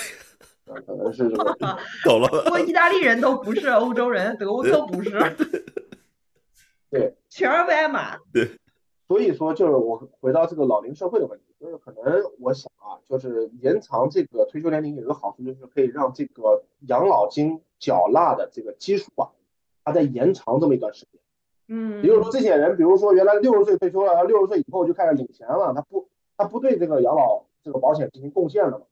[0.87, 1.29] 可能是
[2.05, 2.29] 懂了。
[2.45, 5.11] 不过意大利人都不是欧洲人，德国都不是。
[6.91, 8.17] 对，全是外码。
[8.33, 8.51] 对，
[9.07, 19.29] 所以说就是我回到这个老龄社会的问题，就是可能我想啊，就是延长这个退休年龄有一个好处，就是可以让这个养老金缴纳的这个基数啊，
[19.85, 21.21] 它在延长这么一段时间。
[21.69, 22.03] 嗯。
[22.03, 26.09] 比如说这些人，比如说原来六十岁退休了，然后六十岁以后就开始领钱了，他不。
[26.39, 28.85] 他不对这个养老这个保险进行贡献了嘛？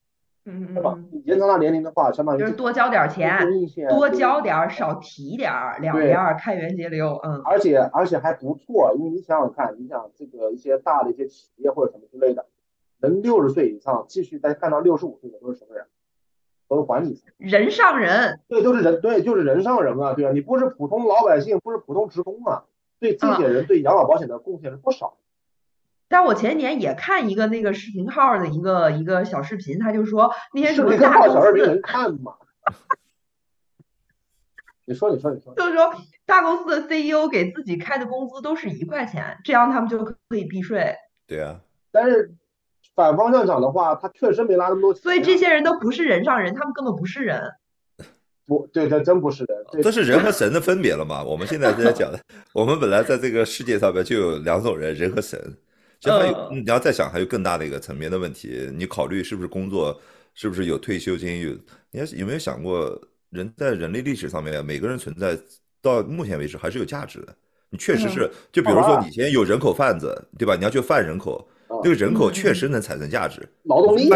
[0.48, 0.96] 嗯对吧？
[1.24, 3.38] 延长他年龄的话，相当于就是多交点钱，
[3.88, 7.18] 多交点少提点儿，两边开源节流。
[7.24, 12.46] 嗯，而且而且还不错，因为你想想看，你想这个一些大的一些企业或者什么之类的，
[13.00, 15.86] 能六十岁以上继续再干到六十五岁的都是什么人？
[16.68, 18.40] 都是管理层，人上人。
[18.48, 22.64] 对，都是人，对，就是人上人啊，对啊，你不是普通老百姓，不是普通职工啊，
[22.98, 25.16] 对这些人对养老保险的贡献是不少。
[26.08, 32.34] 但我前几年也看一个那个视频号的一个一个小视频，他就说那些什么大公司能看吗？
[34.84, 35.92] 你说你说你说， 就是说
[36.24, 40.94] 大公司的 CEO 给自己开的工资都是一块钱，这样他们就可以避税。
[41.26, 42.32] 对啊，但是
[42.94, 45.02] 反方向讲的话，他确实没拿那么多钱。
[45.02, 47.52] 所以这些人都不是人上人，他们根本不是人。
[48.46, 49.82] 不对，他真不是人。
[49.82, 51.20] 这是人和神的分别了嘛？
[51.24, 52.20] 我们现在在讲的，
[52.52, 55.56] 我们本来在这个世界上面就有两种人，人和神。
[56.06, 58.70] 其实还有，你要再想，还有更大的一个层面的问题。
[58.74, 60.00] 你考虑是不是工作，
[60.34, 61.40] 是不是有退休金？
[61.40, 61.50] 有，
[61.90, 62.96] 你有没有想过，
[63.30, 65.36] 人在人类历史上面，每个人存在
[65.82, 67.36] 到目前为止还是有价值的。
[67.70, 70.54] 你确实是，就比如说你现在有人口贩子，对吧？
[70.54, 71.48] 你要去贩人口，
[71.82, 73.42] 这个人口嗯确实能产生价值。
[73.64, 74.08] 劳动力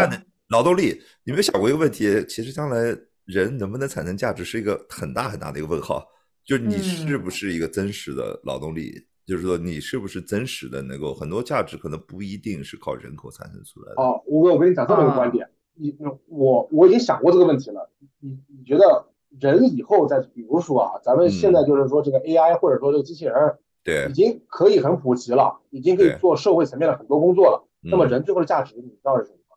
[0.47, 2.25] 劳动力，你有没有想过一个问题？
[2.27, 6.07] 其实将来人能不能产生价值是一个很大很大的一个问号，
[6.45, 9.05] 就是你是不是一个真实的劳动力？
[9.25, 14.01] 就是说你是不是真实的能够很多价值可能不一定是靠人口产生出来的。
[14.01, 15.95] 哦，吴哥，我跟你讲这么一个观点，你
[16.27, 17.89] 我我已经想过这个问题了。
[18.19, 19.07] 你你觉得
[19.39, 27.67] 人以后在，比如说啊，咱们现在就是说这个 AI 或者说这个机器人儿对已，经可以很普及了，已经可以做社会层面的很多工作了。
[27.83, 29.55] 那么嗯人最后的价值，你知道是什么吗？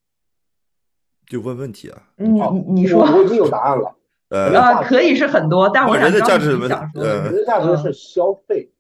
[1.27, 3.97] 就问问题啊，你好你你说我我已经有答案了。
[4.31, 8.73] 呃，啊，可以是很多，但我想人的知道你价值是什么想说的呃人的价值是消费，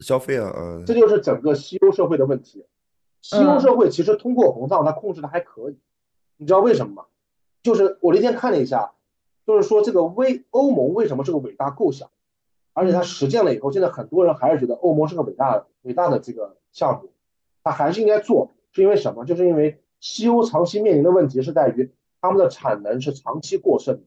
[0.00, 2.64] 消费啊，呃这就是整个西欧社会的问题。
[3.22, 5.76] 西欧社会其实通货膨胀它控制的还可以，
[6.36, 7.04] 你知道为什么吗？
[7.62, 8.92] 就是我那天看了一下，
[9.46, 12.08] 就是说这个微欧盟为什么是个伟大构想，
[12.72, 17.10] 而且它实践了以后，现在很多人还是觉得欧盟是个伟大伟大的这个项目，
[17.62, 19.26] 它还是应该做，是因为什么？
[19.26, 21.92] 就是因为西欧长期面临的问题是在于
[22.22, 24.02] 他们的产能是长期过剩的。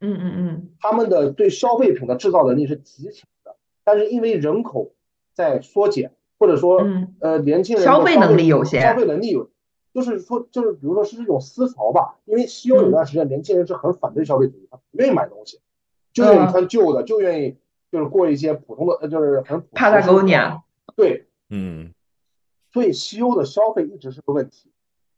[0.00, 4.92] 嗯嗯嗯他们的对消费品的制造能力是极强的，但是因为人口
[5.38, 9.48] 在缩减，或者说嗯呃年轻人消费能力有限消费能力有，
[9.94, 15.60] 就是说就是比如说是这种思潮吧，因为西欧有段时间年轻人是很反对消费主义，他不愿意买东西，
[16.12, 17.56] 就愿意穿旧的，就愿意
[17.92, 20.60] 就是过一些普通的，呃就是很普通的生活 Patagonia
[20.96, 21.94] 对，嗯。
[22.70, 24.72] 所以西欧的消费一直是个问题。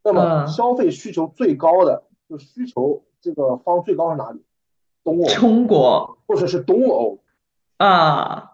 [0.04, 4.44] 那么嗯消费需求最高的，就需求这个方最高是哪里？
[5.02, 6.18] 东欧，中国。
[6.26, 7.18] 或者是东欧。
[7.76, 8.49] 啊，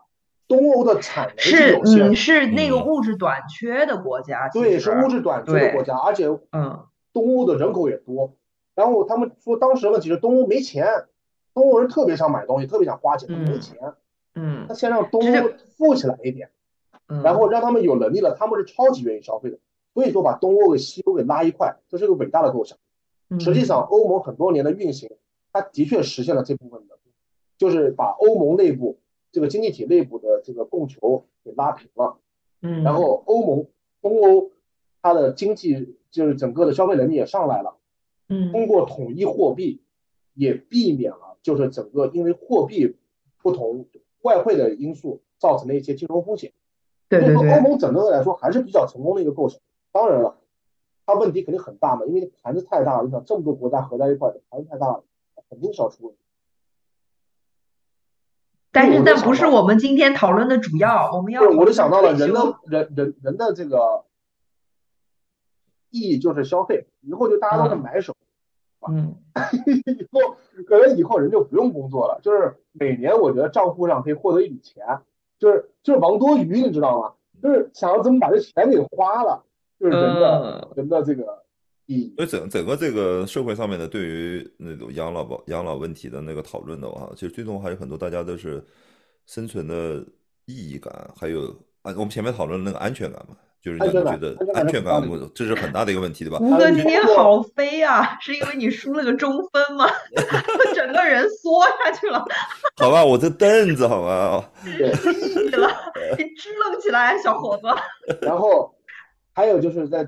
[0.49, 8.35] 东欧的产能是有限嗯，是那个嗯物质短缺的国家，其对，是物质短缺的国家，而且嗯东欧的人口也多。
[8.75, 10.87] 然后他们说，当时问题是东欧没钱，
[11.55, 13.79] 东欧人特别想买东西，特别想花钱，他没嗯钱。
[14.35, 16.51] 嗯那先让东欧富起来一点，
[17.09, 19.59] 嗯，然后让他们有能力了，他们是超级愿意消费的。
[19.95, 22.77] 所以说，把东欧给西欧给拉一块，这是个伟大的构想。
[23.41, 25.11] 实际上，欧盟很多年的运行，
[25.55, 26.99] 它的确实现了这部分的，
[27.57, 28.99] 就是把欧盟内部
[29.37, 32.17] 这个经济体内部的这个供求给拉平了。
[32.63, 33.67] 嗯，然后欧盟、
[34.01, 34.51] 东欧，
[35.03, 37.77] 它的经济就是整个的消费能力也上来了，
[38.31, 39.83] 嗯通过统一货币，
[40.33, 42.97] 也避免了就是整个因为货币
[43.43, 43.85] 不同
[44.23, 46.55] 外汇的因素造成的一些金融风险。
[47.11, 49.61] 对对所以说欧，盟整个来说还是比较成功的一个构想。
[49.93, 50.39] 当然了，
[51.05, 55.05] 它问题肯定很大嘛，因为盘子太大了，你想这么多国家合在一块儿，盘子太大了，
[55.51, 56.21] 肯定是要出问题。
[58.77, 64.05] 但是我就想到那不是我们今天讨论的主要，我们要对，我就想到了人的人人人的这个
[65.91, 67.81] 意义就是消费，以后就大家都是嗯。
[67.81, 68.15] 买手，
[68.87, 69.17] 嗯。
[69.87, 74.85] 以后可能以后人就不用工作了，就是每年我觉得账户上可以获得一笔钱，
[75.39, 77.13] 就是就是王多鱼，你知道吗？
[77.43, 79.43] 就是想要怎么把这钱给花了，
[79.79, 81.45] 就是人的、人的这个
[82.17, 88.65] 所以整整个这个社会上面的对于那种养老保养老问题的那个讨论的话，其实最终还有很多大家都是
[89.27, 90.05] 生存的
[90.47, 91.49] 意义感，还有
[91.83, 95.03] 啊，我们前面讨论那个安全感嘛，就是安全觉得安全感
[95.35, 96.39] 这是很大的一个问题，对吧？
[96.41, 99.87] 吴哥你今天好飞啊，是因为你输了个中分吗？
[100.75, 102.25] 整个人缩下去了，
[102.79, 104.93] 好吧，我这凳子好吧，对，
[105.45, 105.69] 你了，
[106.19, 107.63] 你支棱起来，小伙子。
[108.23, 108.75] 然后
[109.33, 110.07] 还有就是在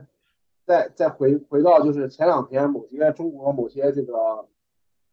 [0.69, 4.47] 再再回回到就是前两天某些中国某些这个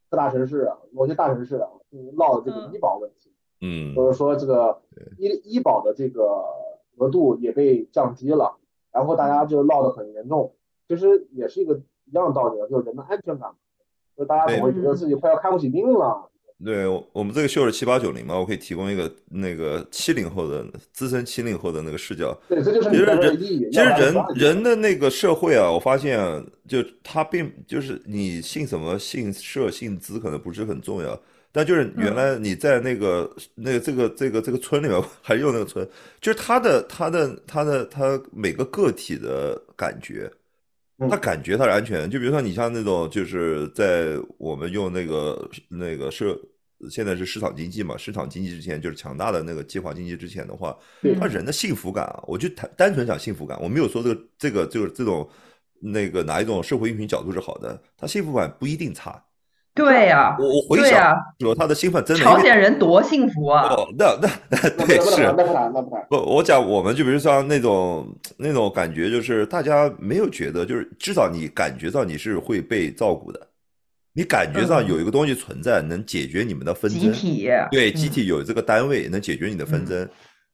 [0.09, 3.31] 各大城市啊，某些大城市啊，就是闹的这个嗯医保问题。
[3.61, 4.81] 嗯，就是说这个
[5.17, 6.43] 医医保的这个
[6.97, 8.57] 额度也被降低了，
[8.91, 10.51] 然后大家就闹得很严重。
[10.89, 13.55] 其实也是一个一样的道理，就是人的安全感，
[14.17, 16.29] 就大家总会觉得自己快要看不起病了。
[16.63, 22.33] 对，我我们这个秀是七八九零嘛，我可以提供一个那个七零后的资深七零后的那个视角。
[22.47, 23.37] 对，这就是其实人。
[23.37, 35.85] 其实人人的那个社会啊，我发现啊就他并就是你姓什么姓社姓资可能不是很重要，但就是原来你在那个那个这个这个这个村里面 还用那个村，
[36.21, 40.31] 就是他的他的他的他每个个体的感觉。
[40.97, 46.39] 嗯他感觉他是安全的，就比如说你像那种，就是在我们用那个那个社，
[46.89, 50.77] 现在是市场经济嘛，市场经济之前就是强大的那个计划经济之前的话，
[51.19, 55.27] 他人的幸福感啊，我就单单纯讲幸福感，我没有说这个这个就是这种
[55.81, 59.21] 那个哪一种社会运行角度是好的，他幸福感不一定差。
[59.75, 63.67] 对呀，我我回想对呀，说他的兴奋真的，朝鲜人多幸福啊！
[63.67, 68.07] 哦，那那那那对是不那不谈，那不谈，不我讲我们就比如像那种
[68.37, 73.47] 那种感觉，就是大家没有觉得，就是至少你感觉到你是会被照顾的，
[74.13, 74.87] 你感觉上嗯。
[74.87, 77.11] 有一个东西存在，能解决你们的纷争集。
[77.11, 77.95] 体，对，嗯。
[77.95, 80.07] 集体有这个单位能解决你的纷争，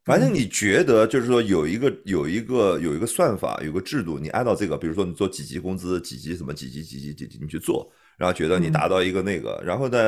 [0.03, 7.87] 反正你觉得就是说有一个有一个有一个算法，有个制度，你按照这个，比如说你做几级工资，几级什么几级几级几级，你去做，
[8.21, 9.99] 然后觉得你达到一个那个，然后呢，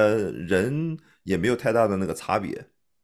[0.48, 2.64] 人也没有太大的那个差别。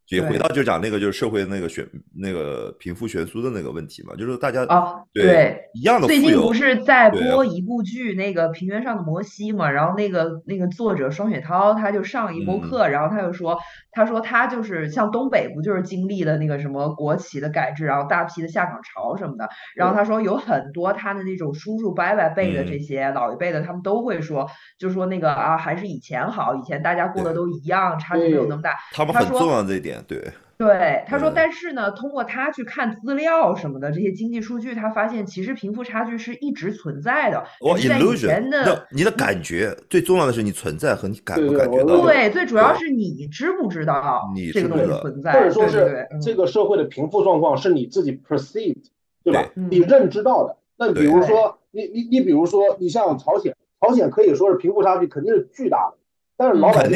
[0.10, 13.58] 也回到就讲那个就是社会那个悬那个贫富悬殊的那个问题嘛，就是大家啊对一样的最近不是在播一部剧那个平原上的摩西嘛，然后那个那个作者双雪涛他就上一播课，然后他就说
[13.92, 24.50] 他说他就是像东北不就是经历了那个什么国企的改制，然后大批的下岗潮什么的，然后他说有很多他的那种叔叔伯伯辈的这些老一辈的，他们都会说，
[24.80, 28.74] 就说那个啊还是以前好，以前大家过得都一样，差距没有那么大。
[28.92, 29.99] 他们很重要这一点。
[30.08, 37.42] 对对，他说，但是呢，通过他去看资料什么的这些经济数据，他发现其实贫富差距是一直存在的。
[37.62, 42.02] 我 illusion 的，你的感觉最重要的是你存在和你感不感觉到。
[42.02, 48.84] 对，最主要是你知不知道这个东西存在，或者说是这个社会的贫富状况是你自己 perceived，
[49.24, 49.50] 对吧？
[49.56, 50.58] 你认知到的。
[50.78, 55.99] 那比如说，你你你比如说，你像朝鲜，朝鲜可以说是贫富差距肯定是巨大的。
[56.40, 56.96] 但是老百姓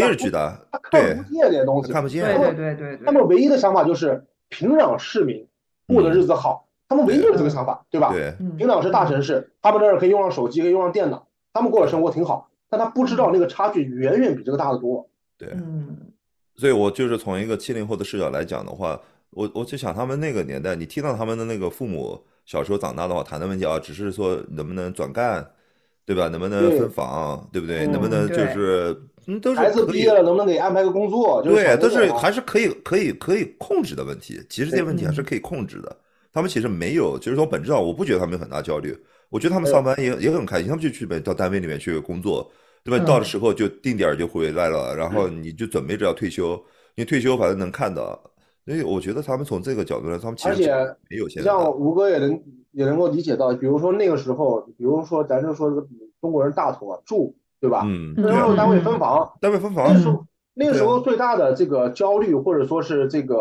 [0.72, 2.24] 他看不见这些东西，看不见。
[2.24, 5.46] 对对对对，他们唯一的想法就是平壤市民
[5.86, 8.14] 过的日子好，他们唯一就是这个想法，对吧？
[8.14, 12.50] 对，平壤是大城市，他们那儿可以用上手机，可以用上电脑，他们过的生活挺好。
[12.70, 15.06] 但他不知道那个差距远远比这个大得多。
[15.38, 15.98] 对，嗯。
[16.56, 18.98] 所以我就是从一个七零后的视角来讲的话，
[19.32, 25.46] 我我就想他们那个年代，你听到他们的那个父母小时候长大的话谈的问题啊，只是说能不能转干，
[26.06, 26.30] 对吧？
[26.30, 27.86] 能不能分房，对不对？
[27.88, 28.98] 能不能就是。
[29.28, 31.42] 嗯，都是孩子毕业了能不能给安排个工作？
[31.44, 34.42] 对，都是还是可以可以可以控制的问题。
[34.50, 35.96] 其实这些问题还是可以控制的。
[36.32, 38.98] 他们其实没有，其实从本质上，我不觉得他们有很大焦虑。
[39.30, 42.52] 我觉得他们上班也也很开心，他们就去到单位里面去工作，
[42.84, 43.06] 对吧？
[43.06, 46.60] 到的时候就定点就回来了，然后你就准备着要退休。
[46.96, 48.20] 你退休反正能看到，
[48.66, 50.70] 所以我觉得他们从这个角度来，他们其实
[51.10, 51.50] 没有现在。
[51.50, 55.70] 像吴哥也能也能够理解到，比如说那个时候，比如说咱就说
[56.20, 57.36] 中国人大头啊住。
[57.64, 57.84] 对吧？
[57.86, 59.88] 嗯，然后单位分房，单位分房。
[59.94, 63.38] 那时候，那个时候最大的这个焦虑或者说是这个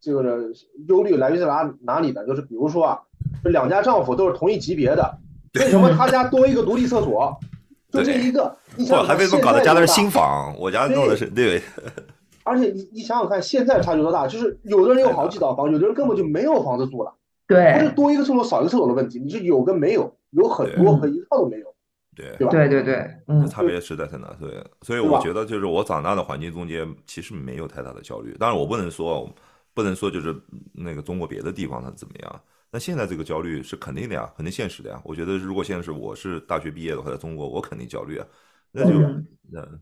[0.00, 0.52] 这个
[0.86, 2.24] 忧虑来源于哪哪里呢？
[2.24, 3.00] 就是比如说啊，
[3.42, 5.18] 两家丈夫都是同一级别的，
[5.58, 7.36] 为什么他家多一个独立厕所？
[7.90, 10.54] 就这一个，你想还为什么搞的家的是新房？
[10.60, 11.60] 我家弄的是对。
[12.44, 14.28] 而且你你想想看，现在差距多大？
[14.28, 17.12] 就是有的人有好几套房，有的人根本就没有房子住了。
[17.48, 21.61] 对，不是多一个厕所少一个厕所的问题，你是有跟没有，有很多和一套都没有。
[22.14, 28.36] 对对对对，嗯，差别实在太大，对，所以我觉得就是我长大的环境中间其实没有太大的焦虑。
[28.38, 29.26] 当然，我不能说
[29.72, 30.34] 不能说就是
[30.74, 32.40] 那个中国别的地方它怎么样。
[32.70, 35.00] 那现在这个焦虑是肯定的呀，肯定现实的呀。
[35.04, 38.26] 我觉得如果现在是我是大学毕业的话，在中国我肯定焦虑啊。
[38.70, 39.80] 那就嗯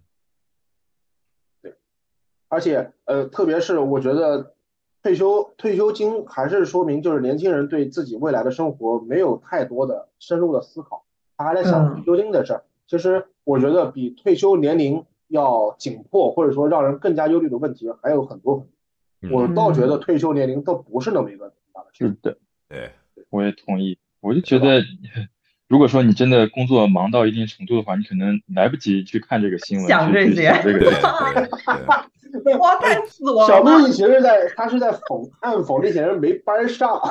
[1.62, 1.74] 对，
[2.48, 4.54] 而且呃，特别是我觉得
[5.02, 11.04] 退休退休金还是说明就是年轻人对自己未来的生活没有太多的深入的思考。
[11.40, 18.66] 他还在想退休金的事儿，其实我觉得比退休年龄要紧迫，或者说让人更加忧虑的问题还有很多。
[19.30, 22.08] 我倒觉得退休年龄都不是那么一个大的事。
[22.08, 22.36] 是的，
[22.68, 22.90] 对，
[23.30, 23.96] 我也同意。
[24.20, 24.82] 我就觉得，
[25.66, 30.60] 如果说你真的工作忙到一定程度的话，你可能来不及去看这个新闻，想这些。
[30.62, 30.90] 这个，
[32.58, 33.48] 哇，太死我了！
[33.48, 37.00] 小陆其实在他是在讽暗讽这些人没班上。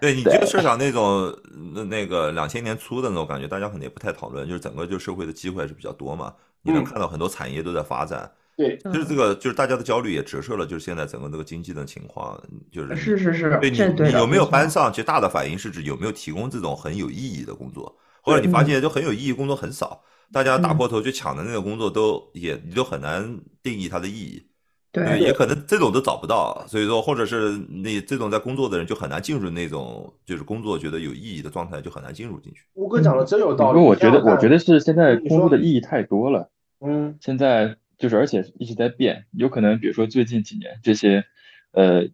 [0.00, 1.36] 对你这个设想那种
[1.74, 6.34] 那那个两千年初的那种感觉，大家可能也不太讨论，就是整个就社会的机会还是比较多嘛。
[6.62, 12.38] 你能看到很多产业都在发展，对，就是这个就是大家的焦虑也折射了，就是现在整个这个经济的情况，
[12.70, 24.49] 就是是是是，对你你有没有班上，其实大的反应是指有没有提供这种很有意义的工作，或者你发现就很有意义工作很少，大家打破头去抢的那个工作都也你都很难定义它的意义。
[24.92, 32.62] 对，也可能这种都找不到，所以说，或者是你这种在工作的人就很难进入那种就是工作觉得有意义的状态，就很难进入进去。
[32.74, 33.74] 吴哥讲的真有道理。
[33.74, 36.50] 不过我觉得，我觉得是现在工作的意义太多了。
[36.80, 37.16] 嗯。
[37.20, 41.24] 现在就是而且一直在变，有可能比如说最近几年这些
[41.72, 42.08] 呃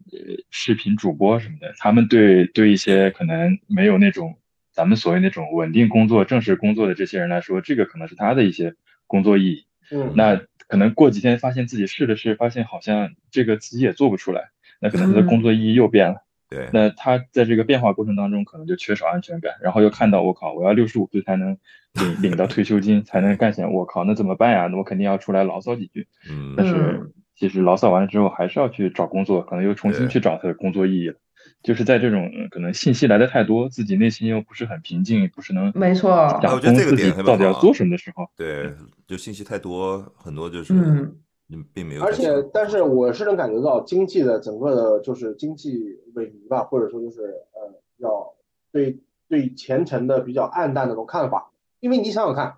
[0.51, 4.37] 视频主播什么的，他们对对一些可能没有那种
[4.71, 8.75] 咱们所谓那种稳定工作、正式工作的这些人来说，这个可能是他的一些
[9.07, 9.66] 工作意义。
[9.91, 10.13] 嗯。
[10.15, 10.41] 那。
[10.69, 14.49] 可能过几天发现自己试了试，发现好像这个自己也做不出来，
[14.81, 16.17] 那可能他的工作意义又变了。
[16.49, 21.57] 对，那他在这个变化过程当中，可能就缺少安全感，然后又看到我靠，我要六十五岁才能
[21.93, 24.67] 领 领到退休金，才能干起来，我靠，那怎么办呀？
[24.67, 26.05] 那我肯定要出来牢骚几句。
[26.29, 31.15] 嗯，但是其实牢骚完了之后，还是要去找工作，可能又重新去找他的工作意义了。
[31.63, 38.73] 就是在这种可能信息来的太多，自己内心又不是很平静，不是能没错，我觉得这个点到底要做什么的时候，对，
[39.05, 42.13] 就信息太多，很多就是嗯，并没有而。
[42.13, 47.21] 且，但是我是能感觉到经济的整个的，就是经济萎靡吧，或者说就是
[47.53, 48.33] 呃，要
[48.71, 51.51] 对对前程的比较暗淡的那种看法。
[51.79, 52.57] 因为你想想看，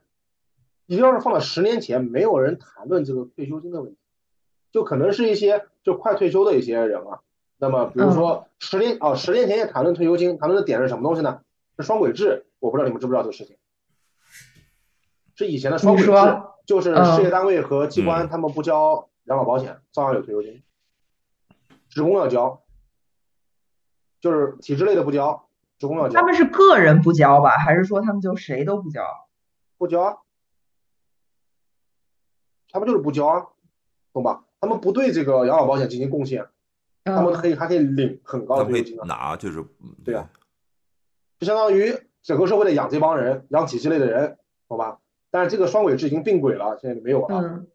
[0.85, 3.97] 你要是放到十年前，没有人谈论这个退休金的问题，
[4.71, 7.21] 就可能是一些就快退休的一些人啊。
[7.61, 11.41] 那么比如说十年哦，十年前也谈论退休金，谈论的点是什么东西呢？
[11.77, 13.57] 是双轨制，我不知道你们知不知道这个事情。
[15.35, 16.11] 是以前的双轨制，
[16.65, 20.63] 就是嗯事业单位和机关嗯他们不交养老保险，照样有退休金。
[21.89, 22.61] 职工要交，
[24.21, 25.47] 就是体制内的不交，
[25.77, 29.03] 职工要交他，们是个人不交吧，还是说他们就谁都不交？
[29.77, 30.17] 不交啊，
[32.69, 33.47] 他们就是不交啊，
[34.13, 34.45] 懂吧？
[34.61, 36.47] 他们不对这个养老保险进行贡献，
[37.03, 40.29] 他们嗯可以还可以领很高他们可以的退休金啊，拿，就是嗯对啊
[41.39, 44.37] 就相当于整个社会在养这帮人，养体系类的人，
[44.67, 44.99] 懂吧？
[45.31, 47.39] 但是这个双轨制已经并轨了，现在就没有了。
[47.41, 47.67] 嗯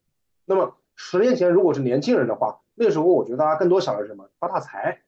[0.47, 4.29] 那么十年前如果是年轻人的话，那时候我觉得大家更多想的是什么？
[4.39, 5.01] 发大财，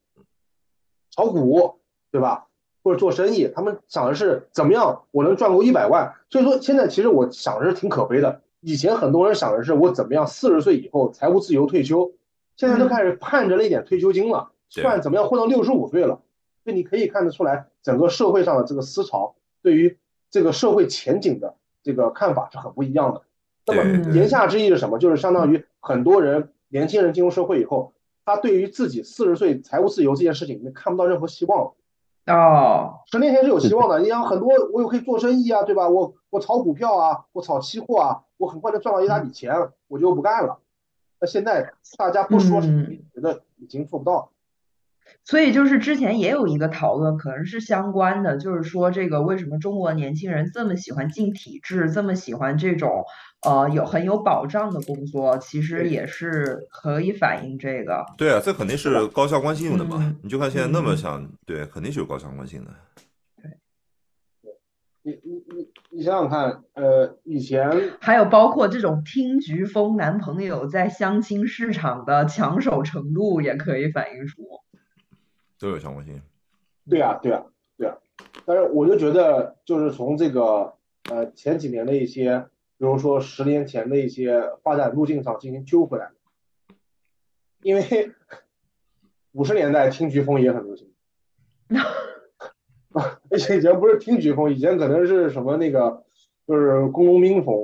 [1.10, 2.46] 炒股，对吧？
[2.82, 6.14] 或者做生意，他们想的是怎么样我能赚够一百万。
[6.30, 8.40] 所以说现在其实我想的是挺可悲的。
[8.60, 12.12] 以前很多人想的是我怎么样四十岁以后财务自由退休，
[12.56, 16.20] 现在都开始盼着那点退休金了，对算怎么样混到六十五岁了。
[16.64, 19.98] 所以你可以看得出来，整个社会上的这个思潮对于
[20.30, 23.22] 这个社会前景的这个看法是很不一样的。
[23.66, 24.98] 那么言下之意是什么？
[24.98, 27.92] 就是相当于很多人年轻人进入社会以后，
[28.24, 31.74] 他对于自己四十岁财务自由这件事情，你看不到任何希望了。
[32.34, 35.88] 哦，十年前是有希望的，你想很多我又可以做生意啊，对吧？
[35.88, 39.54] 我我炒股票啊，我炒期货啊，我很快就赚到一大笔钱，
[39.86, 40.58] 我就不干了。
[41.20, 44.32] 那现在大家不说，嗯觉得已经做不到。
[45.24, 53.04] 所以就是之前也有一个讨论，可能是相关的，就是说这个为什么中国年轻人这么喜欢进体制，这么喜欢这种
[53.42, 58.04] 呃有很有保障的工作，其实也是可以反映这个。
[58.18, 60.16] 对啊，这肯定是高相关性的嘛嗯。
[60.22, 62.70] 你就看现在那么嗯想，对，肯定是有高相关性的。
[65.02, 74.42] 你你你你想想看，呃，以前还有包括这种听菊风男朋友在相亲市场的抢手程度，也可以反映出。
[75.58, 76.20] 都有相关性。
[76.86, 77.46] 对啊，对啊，
[77.78, 77.96] 对啊。
[78.44, 80.74] 但是我就觉得，就是从这个
[81.10, 82.40] 呃前几年的一些，
[82.76, 86.10] 比如说十年前的一些发展路径上进行揪回来，
[87.62, 88.12] 因为
[89.32, 90.92] 五十年代听菊风也很流行。
[93.00, 96.02] 啊，以前不是听菊风，以前可能是什么那个，
[96.48, 97.54] 就是工农兵风，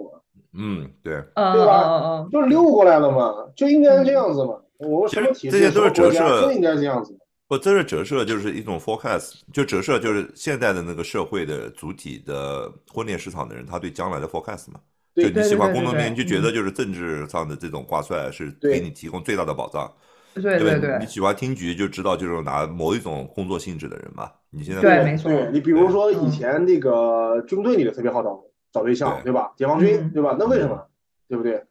[0.53, 4.59] 嗯，对，嗯对吧嗯嗯就是溜过来了嘛，就应该这样子嘛。
[4.78, 7.16] 我们什么体制、这些都是折射就应该这样子。
[7.49, 14.80] 不，这是折射，就是一种 forecast，就折射就是现在的那个社会的主体的婚恋市场的人，他对将来的 forecast 嘛。
[15.14, 19.91] 就对你喜欢对对对工农兵，就觉得就是政治上的这种挂帅是给你提供最大的保障，
[20.35, 20.59] 嗯，对？
[20.59, 24.30] 对对你喜欢听局就知道就是拿某一种工作性质的人嘛。
[24.55, 29.53] 你现在对没错对你比如说嗯以前那个军队里的特别好找找对象，对对吧？
[29.57, 30.36] 解放军，嗯对吧？
[30.38, 30.86] 那为什么？
[31.28, 31.64] 对不对？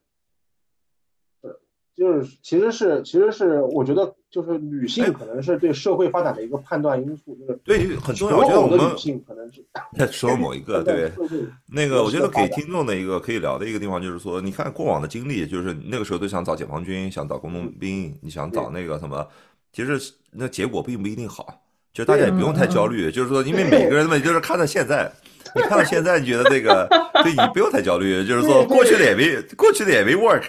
[1.41, 1.59] 呃，
[1.95, 8.37] 就是其实是其实是我觉得就是女哎性可能是对社会发展的一个判断因素，就是对很重要。
[8.37, 9.63] 我觉得我们的女性可能是
[9.95, 11.11] 在说某一个对
[11.71, 19.27] 那个，我觉得给听众的一个可以聊的一个地方就是说，你看过往的经历，就是那个时候都想找解放军，想找工农兵，你想找那个什么，
[19.71, 19.99] 其实
[20.31, 21.61] 那结果并不一定好。
[21.93, 25.11] 就大家也不用太焦虑，就是说，因为每个人嘛，就是看到现在，
[25.53, 26.87] 你看到现在，你觉得这个，
[27.21, 30.43] 对你不用太焦虑，就是说过去的也没过去的也没 work，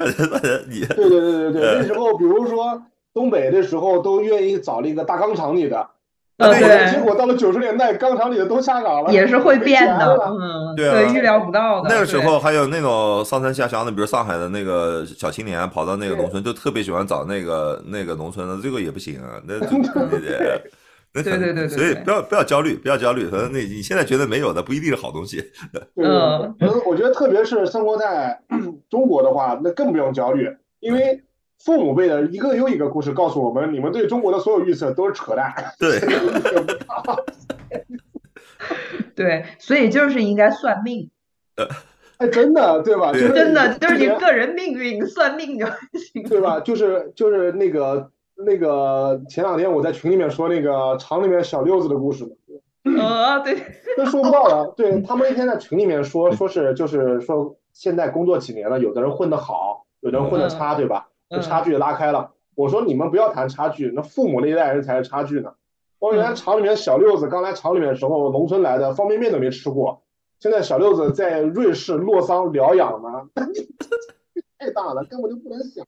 [0.69, 2.81] 你对对对对对，那时候比如说
[3.13, 5.85] 东北的时候都愿意找那个大钢厂里的，
[6.39, 10.17] 呃对对结果到了九十年代，钢厂里的都下岗了，也是会变的
[10.77, 11.89] 对啊预料不到的。
[11.89, 19.83] 那个时候还有那种上山下乡的，比如上海的那个小青年跑到那个农村，就特别喜欢找那个那个农村的，这个也不行啊，那 就那得。
[19.83, 20.63] 那可能对对
[21.13, 23.29] 对对对所以不要不要焦虑，不要焦虑。
[23.29, 25.45] 可能那你现在觉得没有的，不一定是好东西。
[25.73, 28.41] 对，嗯我我觉得特别是生活在
[28.89, 30.49] 中国的话，那更不用焦虑，
[30.81, 31.23] 因为
[31.63, 35.53] 父母辈的一个又一个故事告诉我们，你们对中国的所有预测都是扯淡。
[35.79, 36.01] 对，
[39.15, 41.11] 对，所以就是应该算命，
[42.17, 43.13] 哎，真的，对吧？
[43.13, 46.23] 对就是真的就是你个人命运算命就行。
[46.29, 46.59] 对吧？
[46.61, 52.31] 就是就是那个那个前两天我在群里面说那个厂里面小六子的故事嘛，
[53.01, 53.57] 呃，对，
[53.97, 54.73] 都说不到了。
[54.77, 61.09] 对他们那天在群里面说说是就是说现在工作几年了，有的人混得好，有的人混得差，对吧？
[61.31, 62.33] 嗯差距拉开了。
[62.55, 65.55] 我说你们不要谈差距，那父母那一代人才是差距呢。
[65.99, 70.03] 我嗯原来厂里面小六子刚来厂里面的时候，农村来的，方便面都没吃过。
[70.41, 73.29] 现在小六子在瑞士洛桑疗养呢，
[74.59, 75.87] 太大了，根本就不能想。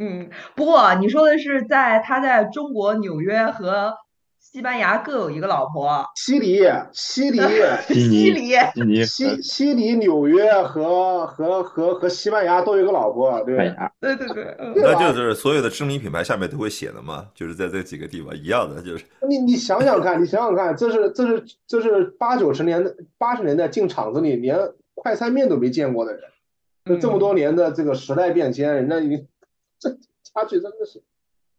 [0.00, 3.94] 嗯，不过你说的是在他在中国纽约和
[4.40, 7.38] 西班牙各有一个老婆， 悉尼、悉尼、
[7.86, 13.56] 悉尼、悉尼悉尼、悉悉尼、纽约和和和和西班牙都有一个老婆，对
[14.00, 14.26] 对对
[14.72, 24.58] 对，那就是所有的知名品牌下面都会写的嘛，就是在这几个地方一样的，就是你你想想看，你想想看，这是这是这是八九十年代八十年代进厂子里连
[24.94, 26.22] 快餐面都没见过的人，
[26.86, 29.26] 那这么多年的这个时代变迁，人家已经
[29.80, 31.02] 这差距真的是，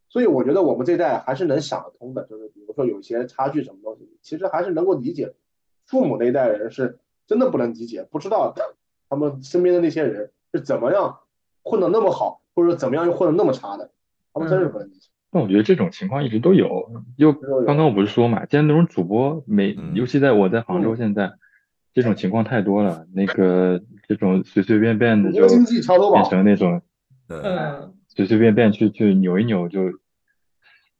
[0.07, 5.34] 所以我觉得我们这代还是能想得通的，就是比如说有一些差距什么东西，其实还是能够理解。
[5.88, 8.53] 父母那一代人是真的不能理解，不知道
[9.09, 11.17] 他们身边的那些人是怎么样
[11.63, 13.89] 混得那么好，或者怎么样又混得那么差的，
[14.34, 15.09] 他们真是不能理解。
[15.32, 16.91] 那我觉得这种情况一直都有。
[17.17, 17.34] 就
[17.65, 21.34] 刚刚我不是说嘛，现在那种主播每，嗯尤其在我在杭州现在，
[21.93, 23.07] 这种情况太多了。
[23.13, 25.65] 那个这种随随便便的就变，
[26.26, 26.82] 成那种
[27.30, 29.99] 嗯，嗯，随随便便去去扭一扭就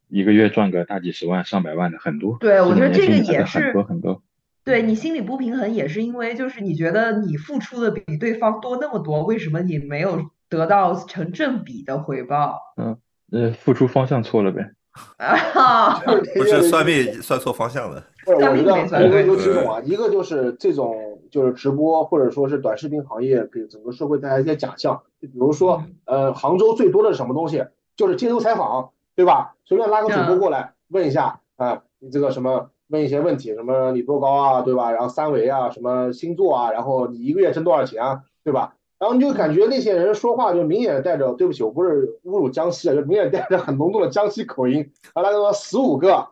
[0.08, 2.38] 一个月赚个大几十万、上百万的很多。
[2.40, 4.22] 对我觉得这个也是很多很多。
[4.64, 12.98] 对你心里不平衡，也是因为就是你觉得你付出的比对方多那么多，为什么你没有得到成正比的回报嗯
[13.32, 14.72] 呃，付出方向错了呗。
[15.18, 16.00] 啊？
[16.36, 27.66] 不是算命算错方向了，不是，我觉得有没算对有几种啊，一个就是这种就是直播或者说是短视频行业给整个社会带来一些假象，就比如说呃杭州最多的是什么东西，
[27.96, 29.56] 就是街头采访，对吧？
[29.66, 34.92] 随便拉个主播过来问一下啊，你这个什么问一些问题，什么你多高啊，对吧？
[34.92, 38.76] 然后三围啊，什么星座啊，然后你一个月挣多少钱啊，对吧？
[39.00, 46.28] 然后你就感觉那些人说话就明显带着，对不起，我不是侮辱江西啊，就明显带着很浓重的江西口音，完了说十五个，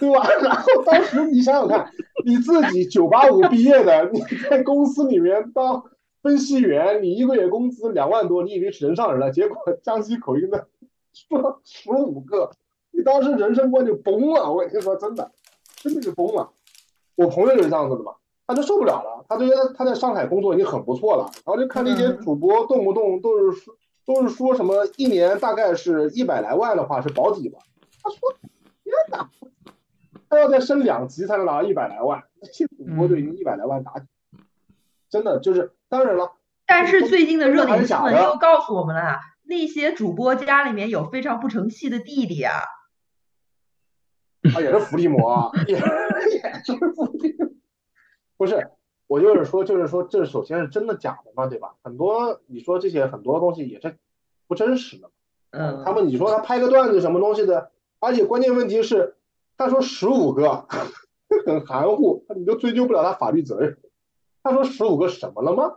[0.00, 0.28] 对吧？
[0.42, 1.90] 然后当时你想想看，
[2.24, 5.84] 你自己九八五毕业的，你在公司里面当
[6.22, 10.66] 分析员，你一个月工资两万多，你以为是人上人了，结果江西口音的
[11.12, 12.50] 说十五个，
[12.90, 14.52] 你当时人生观就崩了。
[14.52, 15.30] 我跟你说，真的，
[15.76, 16.50] 真的就崩了。
[17.16, 18.14] 我朋友就是这样子的嘛，
[18.46, 23.74] 他就受不了了，他就觉得他在上海工作已经很不错了，然后就看那些主播动不动都是说
[24.06, 27.58] 都是说什么一年大概是一百来万的话是保底吧，
[28.02, 28.18] 他说
[28.82, 29.30] 天哪，
[30.34, 34.06] 他要再升两级才能拿到一百来万，这些主播就已经一百来万打底，
[35.08, 36.32] 真的就是当然了。
[36.66, 42.52] 但是最近的热点新闻又告诉我们了啊，那些主播家里面有非常不成器的弟弟啊。
[44.54, 45.82] 啊，也是伏地魔啊， 也也
[46.64, 47.48] 是伏地魔。
[48.36, 48.70] 不是，
[49.06, 51.76] 我就是说，就是说，这首先是真的假的嘛，对吧？
[51.82, 53.96] 很多你说这些很多东西也是
[54.46, 55.10] 不真实的。
[55.50, 57.70] 嗯，他们你说他拍个段子什么东西的，
[58.00, 59.13] 而且关键问题是，
[59.56, 60.66] 他说十五个，
[61.46, 63.78] 很含糊，你都追究不了他法律责任。
[64.42, 65.74] 他说十五个什么了吗？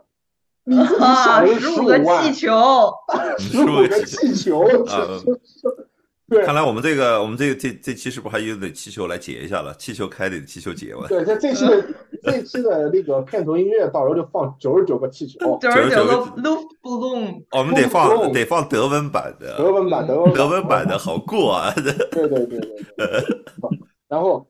[0.64, 2.92] 你自己啊，想的是十五个气，球，
[3.38, 5.20] 十五个气球，啊
[6.30, 9.74] 对看来我们这个我们这个这这期是不是还有得气球来解一下了？
[9.78, 11.84] 气球开得气球解完，对，这这期的
[12.22, 21.72] 这期的那个片头音乐，到时候就放九十九个气球， 九十九个99 Luftballon，哦我们得放得放德文版的，德文版，德文德文版的好过啊！
[21.80, 22.60] 对对对对
[22.96, 23.24] 对。
[24.06, 24.46] 然后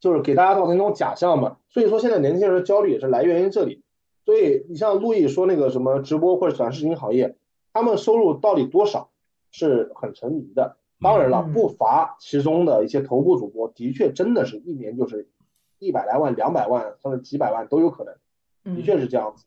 [0.00, 3.82] 就是给大家造成一种假象嘛，所以说现在年轻人的焦虑也是来源于这里。
[4.26, 7.36] 所以你像路易说那个什么直播或者短视频行业，
[7.72, 9.10] 他们收入到底多少
[9.52, 10.76] 是很沉迷的。
[11.00, 15.28] 当然了，嗯不乏其中的一些头部主播，的确真的是一年就是
[15.78, 18.20] 一百来万、两百万，甚至几百万都有可能，的
[18.64, 19.44] 嗯，确是这样子。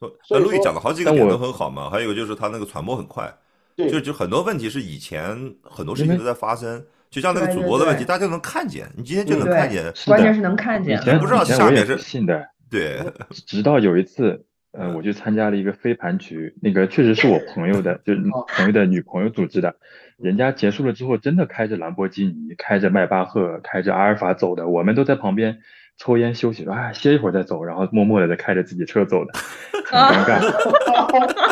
[0.00, 3.30] 那所以说路易讲了好几个点都很好嘛，还有就是他那个传播很快，
[3.76, 11.00] 对就就很多问题是以前很多事情都在发生，就像那个对对主播的问题，大家能看见，你今天就嗯能看见，关键是能看以见。
[11.02, 13.04] 前不知道下面是信的，对，
[13.46, 19.76] 直到有一次，呃，我去参加了一个飞盘局，那个确实是我朋友的，就是哦朋友的女朋友组织的。
[20.18, 25.60] 人家结束了之后，真的开着兰博基尼，开着迈巴赫，开着阿尔法走的，我们都在旁边
[25.96, 29.32] 抽烟休息，说啊歇一会儿再走，然后默默的在开着自己车走的，
[29.86, 31.48] 很尴尬。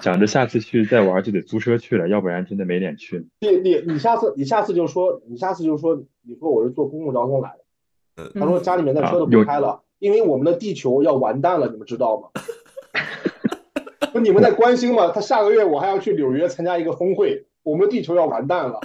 [0.00, 3.28] 想着下次去再玩就得租车去了，要不然真的没脸去。
[3.40, 7.52] 你你你下次你下次就说你下次就说你说我是坐公共交通来
[8.16, 12.42] 的，他说家里面的车都不开了，因为我们的地球要完蛋了，你们知道吗？
[14.12, 15.12] 不，你们在关心吗？
[15.14, 18.80] 他下个月我还要去纽约参加一个峰会，我们的地球要完蛋了。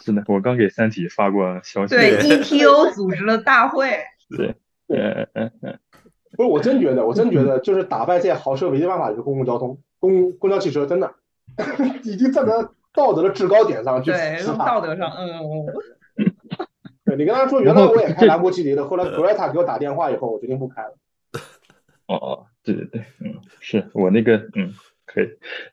[0.00, 1.96] 是的，我刚给三体发过消息。
[1.96, 3.90] 对， ETO 组织了大会，
[4.36, 4.54] 对，
[4.88, 5.78] 呃呃呃，
[6.36, 11.12] 不是，我真觉得，我真觉得，就是打败这些豪车唯一办法就是公共交通，公公交汽车，真的
[12.04, 12.52] 已经站在
[12.94, 14.44] 道德的制高点上去对。
[14.58, 15.66] 道德上，嗯嗯
[17.16, 20.96] 对你跟他说，原来我也开兰博基尼的，后来格莱塔给我打电话以后，我决定不开了。
[22.06, 24.72] 哦 哦，对对对，嗯，是我那个嗯，
[25.04, 25.28] 可以，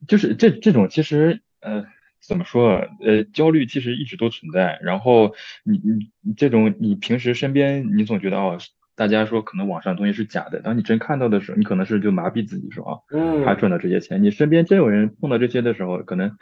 [0.07, 1.85] 就是这这种其实呃
[2.21, 2.87] 怎么说啊？
[3.01, 4.79] 呃，焦虑其实一直都存在。
[4.81, 5.33] 然后
[5.63, 8.57] 你你你这种你平时身边你总觉得哦，
[8.95, 14.21] 大家说可能网上东西是假的，当你真看到的时候，你可能是就麻痹自己说啊，嗯，他赚到这些钱。
[14.21, 16.37] 你身边真有人碰到这些的时候，可能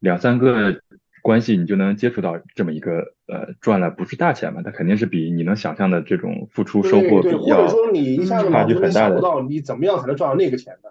[0.00, 0.80] 两三个
[1.24, 10.90] 关系你就能接触到这么一个呃赚了不是大钱嘛，它肯定是比你能想象的这种付出收获比较，或要者说你一下子差脑子里距很大的到你怎么样才能赚到那个钱呢。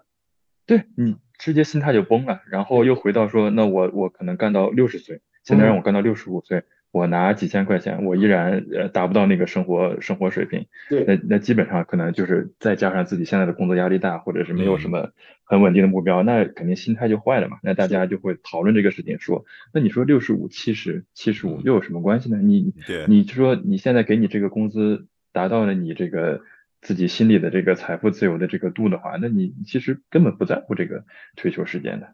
[0.66, 15.10] 对你直接心态就崩了，然后又回到说，那我我可能干到六十岁，现在让我干到六十五岁，我拿几千块钱，我依然呃达不到那个生活生活水平，对，那那基本上可能就是再加上自己现在的工作压力大，或者是没有什么
[15.44, 17.58] 很稳定的目标，那肯定心态就坏了嘛。
[17.64, 19.44] 那大家就会讨论这个事情，说，
[19.74, 22.38] 那你说六十五、七十、七十五又有什么关系呢？
[22.38, 23.06] 你对。
[23.08, 26.42] 你就说你现在给你这个工资达到了你这个
[26.80, 31.06] 自己心里的这个财富自由的这个度的话，那你其实根本不在乎这个
[31.36, 32.14] 退休时间的，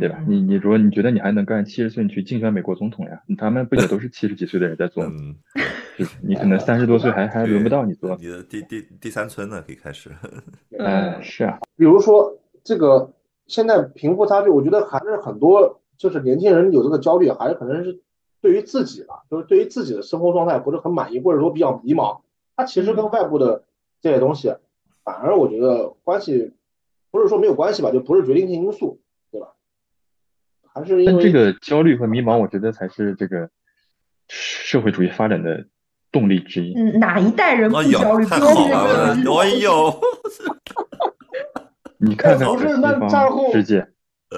[0.00, 0.16] 对吧？
[0.20, 5.12] 嗯你你如果你觉得你还能干七十岁，你去竞选美国总统呀，他们不也都是七十几岁的人在做吗？
[5.16, 5.36] 嗯，
[5.96, 10.10] 就是你可能三十多岁还还轮不到你做，你的第第第三春呢，可以开始。
[10.78, 13.12] 哎，是啊，比如说这个
[13.46, 18.00] 现在贫富差距，我觉得还是很多，就是年轻人有这个焦虑，还是可能是
[18.40, 22.20] 对于自己吧，就是对于自己的生活状态不是很满意，或者说比较迷茫。
[22.56, 23.62] 他其实跟外部的
[24.00, 24.52] 这些东西，
[25.04, 26.52] 反而我觉得关系
[27.12, 28.98] 不是说没有关系吧，就不是决定性因素？
[30.76, 33.48] 还是因为但这个焦虑和迷茫，我觉得才是这个
[34.28, 35.66] 社会主义发展的
[36.12, 36.74] 动力之一。
[36.74, 40.00] 嗯，哪一代人不哎呦焦虑？，哎呦，
[41.96, 43.88] 你看看不是那战后世界，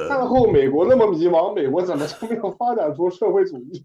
[0.08, 3.84] 战后美国那么迷茫，美国怎么就没有发展出社会主义？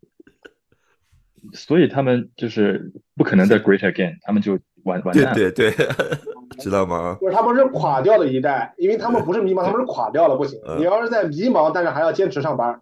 [1.53, 5.26] 所以他们就是不可能再 great again，他们就完完对。
[5.34, 5.72] 对对，
[6.60, 7.18] 知道吗？
[7.19, 10.60] 就是他们是垮掉的一代，因为他们不是迷茫，他们是垮掉了，不行。
[10.68, 12.81] 嗯你要是在迷茫，但是还要坚持上班，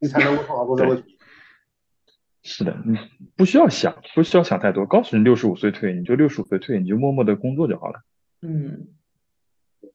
[0.00, 1.16] 你才能够创造出社会主义。
[2.42, 2.96] 是的，你
[3.36, 4.86] 不需要想，不需要想太多。
[4.86, 8.00] 告诉你六十五岁退，你就六十五岁退，你就默默的工作就好了。
[8.42, 8.86] 嗯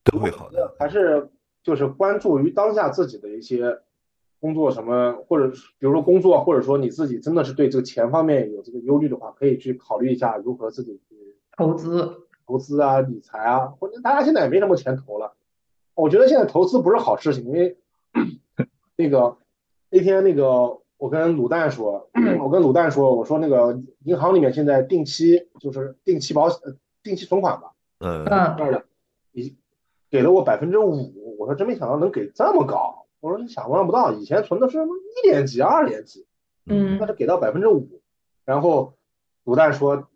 [0.04, 0.74] 都会好的。
[0.78, 1.30] 还是
[1.62, 3.78] 就是关注于当下自己的一些
[4.40, 5.48] 工作什么，或者
[5.78, 11.11] 比如说工作，或者说你自己真的是对这个钱方面有这个忧虑的话，可以去考虑一下如何自己去
[11.56, 15.34] 投资，投资啊、理财啊，或者大家现在也没什么钱投了。
[15.94, 17.76] 我觉得现在投资不是好事情，因为
[18.96, 19.36] 那个
[19.90, 22.08] 那天那个我跟卤蛋说，
[22.40, 26.58] 我跟卤蛋说，我说那个银行里面现在定期就是定期保险
[27.02, 28.54] 定期存款吧，嗯，嗯。
[28.56, 28.84] 这儿的，
[29.32, 29.56] 你
[30.10, 36.26] 给了我百分之五，我说真没想到能给这么高，我说你想象不到，以前存的是一年级、二年级，
[36.66, 36.96] 嗯。
[36.98, 38.00] 那是给到百分之五，
[38.44, 38.94] 然后
[39.44, 40.08] 卤蛋说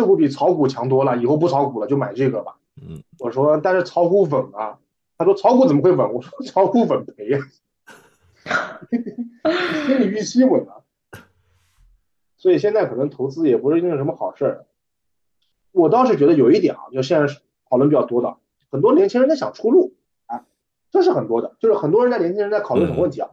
[0.00, 2.56] 这股比炒股强多了，以后不炒股了就买这个吧。
[2.80, 4.78] 嗯，我说但是炒股稳啊，
[5.18, 6.14] 他说炒股怎么会稳？
[6.14, 7.38] 我说炒股稳赔呀，
[9.86, 10.80] 心理预期稳啊。
[12.38, 14.66] 所以现在可能投资也不是一件什么好事儿。
[15.72, 18.38] 我倒是觉得有一点啊，就现在是讨论比较多的，
[18.70, 19.92] 很多年轻人在想出路，
[20.24, 20.46] 啊，
[20.90, 23.28] 这是很多的，就是很多人在年轻人在考虑什么问题啊？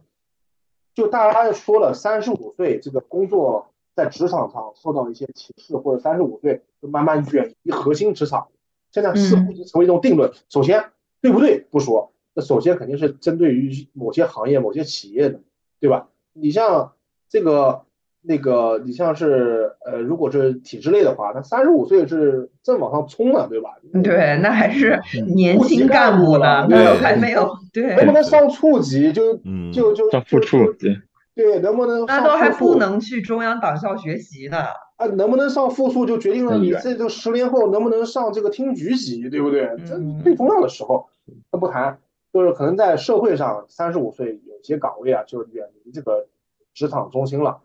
[0.92, 8.46] 就大家说了，三十五岁这个工作在职场上受到一些歧视，或者三十五岁就慢慢远离核心职场，
[8.92, 10.30] 现在似乎已经成为一种定论。
[10.48, 10.84] 首先，
[11.20, 15.40] 对不对不说，那首先肯定是针对于某些行业、某些企业的，
[15.80, 16.10] 对吧？
[16.32, 16.92] 你像
[17.28, 17.80] 这个
[18.20, 23.70] 那个，你像是呃，如果是体制内的话，那三十五岁是正往上冲了，对吧？
[24.04, 31.00] 对，那还是年轻干部了那还没有对能，不能上处级就嗯就就上副处，对，
[31.38, 34.58] 对，能不能上那都还不能去中央党校学习呢。
[34.96, 39.70] 啊，能不能上复数就决定了你这就十年后能不能上这个厅局级，对不对？
[39.86, 41.06] 这嗯最重要的时候，
[41.52, 42.00] 那不谈，
[42.32, 46.26] 就是可能在社会上，三十五岁有些岗位啊，就是远离这个
[46.74, 47.60] 职场中心了。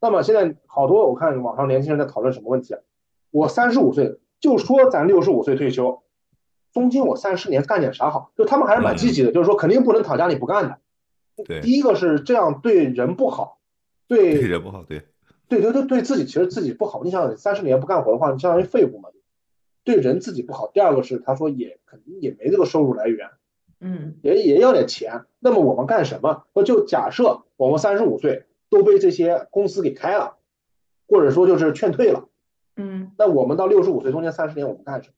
[0.00, 2.80] 那么现在好多我看网上年轻人在讨论什么问题啊？
[3.30, 6.00] 我三十五岁，就说咱六十五岁退休，
[6.72, 8.30] 中间我三十年干点啥好？
[8.38, 10.78] 就他们还是蛮积极的，就是说肯定不能躺家里不干的。
[11.44, 13.58] 对第一个是这样对人不好，
[14.06, 15.04] 对对人不好，对，
[15.48, 17.02] 对对对，对自己其实自己不好。
[17.04, 19.10] 你想想，三十年不干活的话，你相当于废物嘛，
[19.84, 20.70] 对人自己不好。
[20.72, 23.28] 第二个是他说也肯定也没这个收入来源，
[23.80, 25.22] 嗯也也要点钱。
[25.38, 26.44] 那么我们干什么？
[26.54, 30.36] 那就假设我们三十五岁都被这些公司给开了，
[31.06, 32.28] 或者说就是劝退了，
[32.76, 35.14] 嗯，那我们到六十五岁中间三十年我们干什么？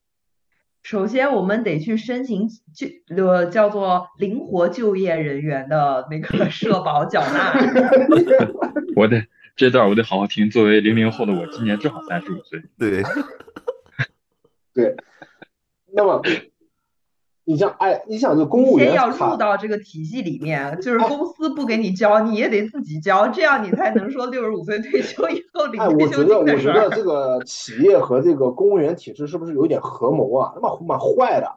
[0.83, 2.87] 首先我们得去申请就
[3.17, 7.53] 呃叫做灵活就业人员的那个社保缴纳。
[8.97, 9.27] 我得
[9.57, 10.51] 这段我得好好听。
[10.51, 13.03] 作为零零后的我，今年正好三十五岁，对，
[14.75, 14.97] 对，
[15.93, 16.23] 那么
[17.51, 26.91] 你像哎，你想这个公务先要入到这个体系里面，就是公司不给你交，你也得自己交，这样你才能说六十五岁退休以后领哎，退休我觉得，金的事我觉得儿。
[26.95, 30.53] 这个企业和这个公务员体制是不是有点合谋啊？
[30.55, 31.53] 他妈蛮坏的。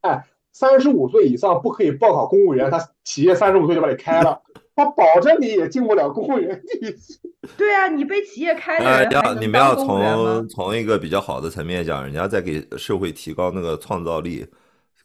[0.00, 4.42] 哎，三十五岁以上不可以报考公务员，他企业三十五岁就把你开了，
[4.74, 7.20] 他保证你也进不了公务员体系。
[7.56, 10.66] 对啊，你被企业开的呃，人还能要你们要当公务员吗从？
[10.66, 14.44] 从一个比较好的层面讲，人家在给社会提高那个创造力，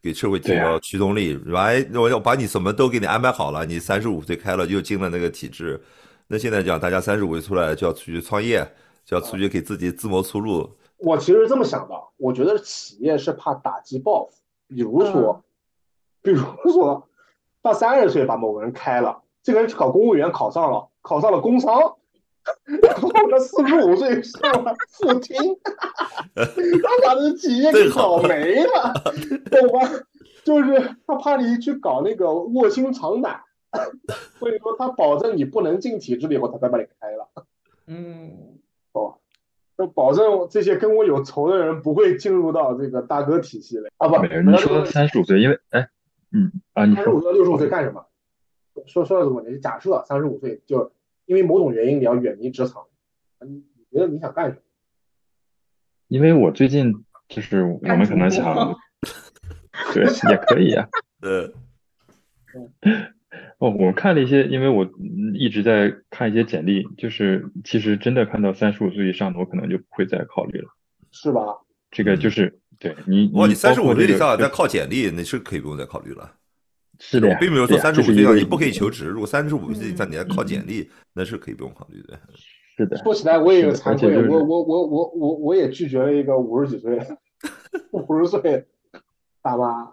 [0.03, 0.73] 给社会提对啊。
[0.73, 1.61] 高驱动力，是吧？
[1.61, 5.81] 哎，我要把你什么都给你安排好了，你三十五岁开了又进了那个体制，
[6.27, 8.69] 那现在讲大家三十五岁出来就要出去创业，
[9.05, 14.33] 就要出去给自己自谋出路，我其实这么想的，我觉得企业是怕打击报复，
[14.67, 15.41] 比如说，
[16.21, 17.07] 比如说，
[17.61, 21.95] 到三十岁把某个人开了，这个人去考公务员考上了，考上了工商，
[22.81, 25.35] 然后他四十五岁上了副厅，
[26.35, 28.93] 他把这企业给搞没了，
[29.51, 29.89] 懂吗？
[30.43, 33.41] 就是他怕你去搞那个卧薪尝胆，
[34.39, 37.29] 所以说他保证你不能进体制了以后，他才把你开了。
[37.87, 38.59] 嗯，
[38.91, 39.15] 哦，
[39.77, 44.07] 就保证这些跟我有仇的人不会进入到这个大哥体系里啊！
[44.07, 45.87] 不，你说三十五岁，因为哎，
[46.31, 48.05] 嗯啊，你三十五到六十五岁干什么？
[48.85, 50.89] 说说到这个问题，假设三十五岁就是
[51.25, 52.83] 因为某种原因你要远离职场，
[53.45, 54.61] 你你觉得你想干什么？
[56.07, 56.93] 因为我最近
[57.27, 58.75] 就是我们可能想，
[59.93, 60.87] 对，也可以啊。
[61.21, 61.51] 呃，
[63.57, 70.67] 哦，我看了一些，因为我嗯一直在看一些简历，就是其实真的看到三十五岁以上的，我可能就不会再考虑了。
[71.11, 71.41] 是吧？
[71.89, 76.35] 这个就是对你，哇，你你三十五岁以上再靠简历，那是可以不用再考虑了。
[77.05, 82.17] 是的，我并没有说三十五岁以这是一个上你不可以求职，如果三十五岁以上嗯你要靠简历，那是可以不用考虑的。
[82.77, 86.97] 是的，说起来我也有惭愧，我我我我我我也拒绝了一个五十几岁、
[87.91, 88.65] 五十岁
[89.41, 89.91] 大妈。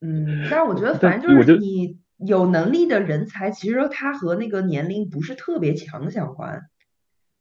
[0.00, 6.62] 嗯，但是我觉得，反正就是你有能力的人才，其实他和那个年龄不是特别强相关。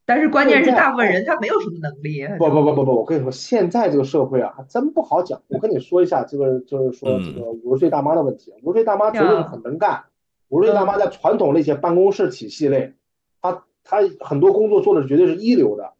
[0.05, 2.27] 但是关键是大部分人他没有什么能力。
[2.38, 5.41] 不不不不不，我跟你说，现在这个社会啊，还真不好讲。
[5.47, 8.53] 我跟你说一下，这个就是说这个五十岁大妈的问题。
[8.63, 10.03] 五十岁大妈绝对是很能干，
[10.49, 12.93] 五十岁大妈在传统那些办公室体系内，
[13.41, 15.93] 她她很多工作做的绝对是一流的。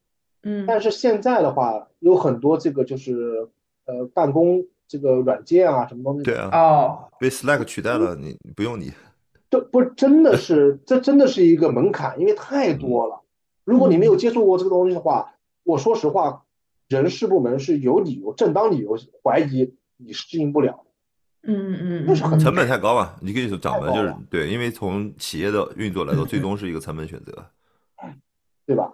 [0.46, 3.48] 嗯但是现在的话，有很多这个就是
[3.86, 8.92] 呃办公这个软件啊什么东西，对啊，哦，被 Slack 取代了，你不用你。
[9.50, 13.22] 这不是真的是这真的是一个门槛，因为太多了。
[13.64, 16.46] 如果你没有接触过这个东西的话，我说实话，
[16.88, 20.84] 人事部门是有理由、正当理由怀疑你适应不了。
[21.46, 27.46] 嗯嗯那是很嗯成本太高嘛，你可以说讲的就是对，因为从企业的运作来说，最终是一个成本选择。
[28.66, 28.94] 对吧？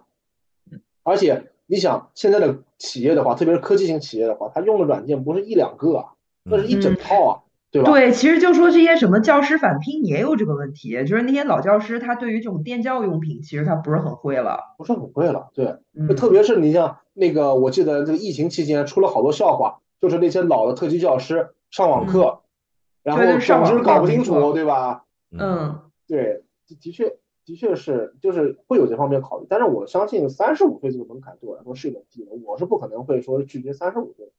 [1.04, 7.30] 而且你想，现在的企业的话，特别是科技型企业的话，它用的软件不是一两个啊，那是一整套啊，
[7.70, 7.90] 对吧？
[7.90, 14.74] 对，其实就说这些什么教师返聘也有这个问题，就是那些老教师他对于这种电教用品其实他不是很会了。
[14.76, 15.76] 不是很会了，对。
[15.94, 22.40] 嗯，特别是你像那个，我记得这个疫情期间出了好多笑话，就是那些老的特级教师上网课，
[23.02, 25.04] 然后上总之网课搞不清楚，对吧？
[25.30, 34.32] 嗯对，的的确的确是，就是会有这方面考虑，但是我相信三十五岁这个门槛对我来说是有点低的，我是不可能会说拒绝三十五岁，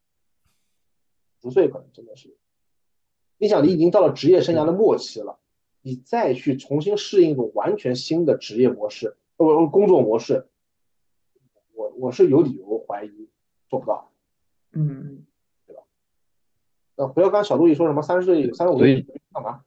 [1.42, 2.36] 十岁可能真的是，
[3.42, 5.40] 你想你已经到了职业生涯的末期了，
[5.82, 10.48] 你再去重新适应一种完全新的职业模式，呃，工作模式，
[11.74, 13.30] 我我是有理由怀疑
[13.68, 14.12] 做不到。
[14.74, 15.26] 嗯，
[16.98, 19.02] 呃，回到刚刚小杜一说什么三十岁、三十五岁
[19.34, 19.64] 干嘛？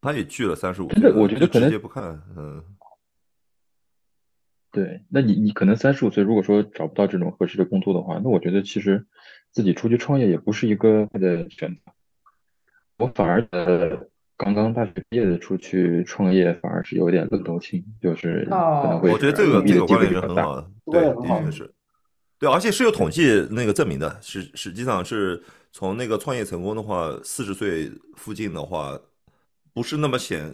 [0.00, 2.64] 他也拒了三十五真的岁我觉得可能直接不看，嗯，
[4.72, 9.06] 对，那你你可能三十五岁，如果说找不到这种合适的工作的话，那我觉得其实
[9.52, 11.92] 自己出去创业也不是一个坏的选择。
[12.98, 20.42] 我反而觉得刚刚大学毕业的出去创业，反而是有点愣头青，就是可能哦会我觉得这个这个观点是会比较大。
[20.42, 20.56] 很好。
[20.56, 21.74] 的，对，的确是，
[22.38, 25.42] 对，而且是有统计那个证明的，实实际上是
[25.72, 28.98] 从那个创业成功的话，四十岁附近的话，
[29.72, 30.48] 不是那么显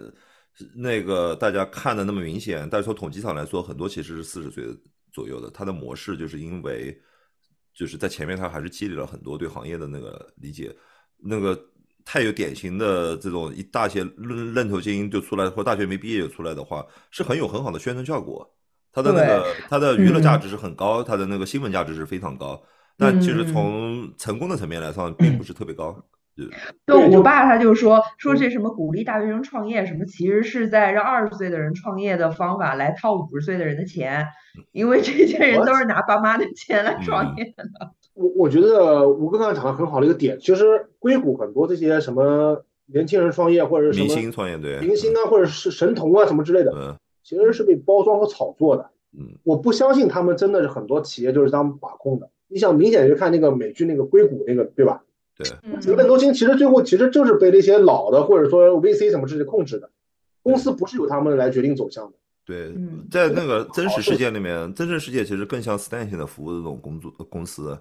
[0.75, 4.65] 那个大家看的那么明显，但是从统计上来说，很多其实是四十岁
[5.13, 6.97] 左右的，它的模式就是因为
[7.75, 10.75] 就是在前面它还是积累了很多对行业的那个理解，
[11.19, 11.59] 那个
[12.05, 18.49] 太有典型的这种一大些愣愣头青就出来，或大学没毕业就出来的话，是很有很好的宣传效果。
[18.93, 22.63] 它的那个它的娱乐价值是很高，它的那个新闻价值是非常高，
[22.97, 23.47] 但其实嗯。
[23.47, 25.93] 从成功的层面来上，并不是特别高。
[26.37, 26.45] 就
[26.85, 28.37] 对就我爸他就说说嗯。
[28.37, 34.27] 这什么鼓励大学生创业什么，其实是在让二十岁的人创业的方法来套五十岁的人的钱，
[34.73, 37.37] 因为这些人都是拿爸妈的钱来创嗯。
[37.37, 37.65] 业的。
[38.15, 48.91] 我我觉得吴哥刚才讲的很好的一个点，其实硅谷很多这些什么年轻人创业或者是什明星创业对，明星啊，或者是神童啊什么之类的，嗯其实是被包装和炒作的。
[49.17, 52.29] 嗯我不相信他们真的是很多企业就是这样把控的。
[52.49, 55.03] 你想，明显就看那个美剧那个硅谷那个，对吧？
[55.37, 59.91] 对，嗯这个邓多金其实最后其实就是被那些老的或者说 VC 什么之类控制的，
[60.43, 62.13] 公司不是由他们来决定走向的。
[62.47, 67.77] 对嗯，在那个真实世界里面，真实世界其实更像 stand 性的服务的这种工作公司，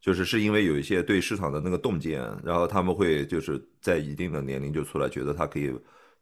[0.00, 5.72] 就是是因为有一些对市场的那个洞见，然后他们会就是在一定的年龄就出来，觉得他可以，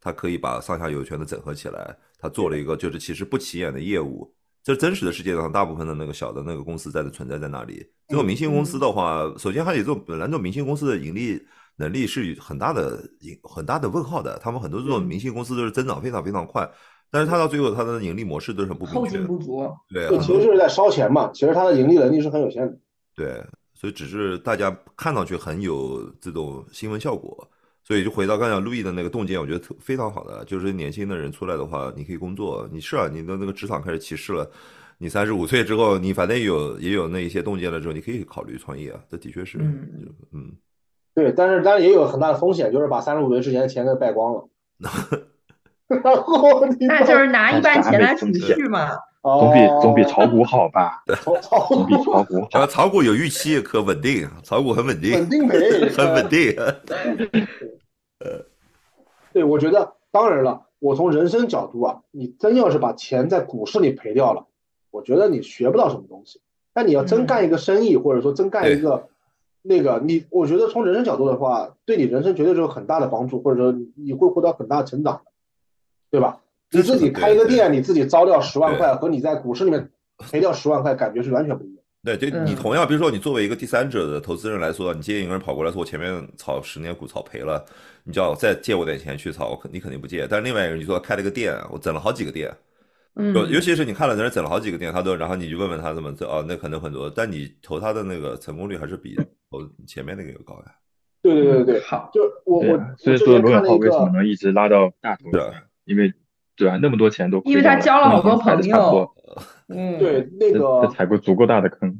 [0.01, 4.29] 他可以把上下游全都整合起来，他做了一个就是其实不起眼的业务。
[4.61, 7.83] 这真实的世界上，大部分的那个小的那个公司在的存在在那里。
[8.09, 11.41] 这种明星公司的话，首先还有这种本来这种明星公司的盈利
[11.77, 13.01] 能力是很大的
[13.43, 14.37] 很大的问号的。
[14.39, 16.69] 他们很多这种嗯明星公司都是增长非常非常快，
[17.09, 19.25] 但是它到最后它的盈利模式都是很不后明确的。
[19.25, 19.65] 劲不足。
[19.87, 22.77] 对，其实就是在烧钱嘛，其实它的盈利能力是很有限的。
[23.15, 23.41] 对，
[23.79, 27.47] 所以只是大家看上去很有这种新闻效果。
[27.81, 34.47] 所以就回到刚才路易的那个洞见，我觉得特非常好的，就是年轻的人出来的话，你可以工作，你是啊，你的那个职场开始歧视了，
[34.99, 40.51] 你三十五岁之后，你反正有也有那一些洞见了之后，你可以考虑创业啊，这的确是，嗯嗯，
[41.15, 44.47] 对，但是当然也有很大的风险，就是把三十五岁之前的钱给败光了。
[46.03, 48.89] 然后那就是拿一半钱来储蓄嘛。
[49.21, 51.03] 总比总比哦炒股好吧？
[51.67, 52.47] 总比炒股。
[52.69, 56.55] 炒股有预期，可稳定，炒股很稳定，稳定赔，很稳定，
[58.19, 58.45] 呃
[59.33, 64.45] 对，我觉得当然了，我从人生角度啊，你真要是把钱在股市里赔掉了，
[64.89, 66.39] 我觉得你学不到什么东西。
[66.71, 69.09] 但你要真干一个生意，或者说真干一个
[69.61, 75.31] 那个，你我觉得从人生角度的话，对你人生绝对是有很大的帮助，或者说你会获得很大成长的，
[76.11, 76.39] 对吧？
[76.71, 81.83] 你自己开一个店，你自己糟掉十万块，和你在股市里面赔掉十万块，感觉是完全不一样。
[82.03, 87.65] 对，就你嗯同样，比如说你作为一个第三者的投资人来说，你今天有个人跑过来说我前面炒十年股炒赔了，
[88.03, 90.25] 你就要再借我点钱去炒，我肯你肯定不借。
[90.29, 92.49] 但是另外一个人你说开了个店，我整了好几个店，
[93.15, 99.15] 嗯，尤尤其是你看了人家整了好几个店，他都然后你就问问他怎么这哦，那可能很多，但你投他的那个成功率还是比
[99.51, 100.75] 投前面那个要高呀。
[101.21, 105.31] 对对对对，好，就我我啊，所以说罗永浩为什么能一直拉到大头？
[105.89, 106.13] 因为
[106.55, 109.11] 对啊，那么多钱都因为他交了好多朋友
[109.67, 111.99] 嗯，对那个他踩过足够大的坑。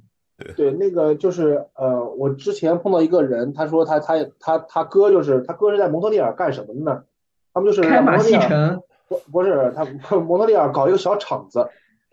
[0.55, 7.03] 对，那个就是呃，我之前碰到一个人，他说他他他他哥就是他哥是在蒙特利尔干什么的呢？
[7.53, 9.85] 他们就是开马蒙特利尔，戏城，不不是他
[10.15, 11.67] 蒙特利尔搞一个小厂子，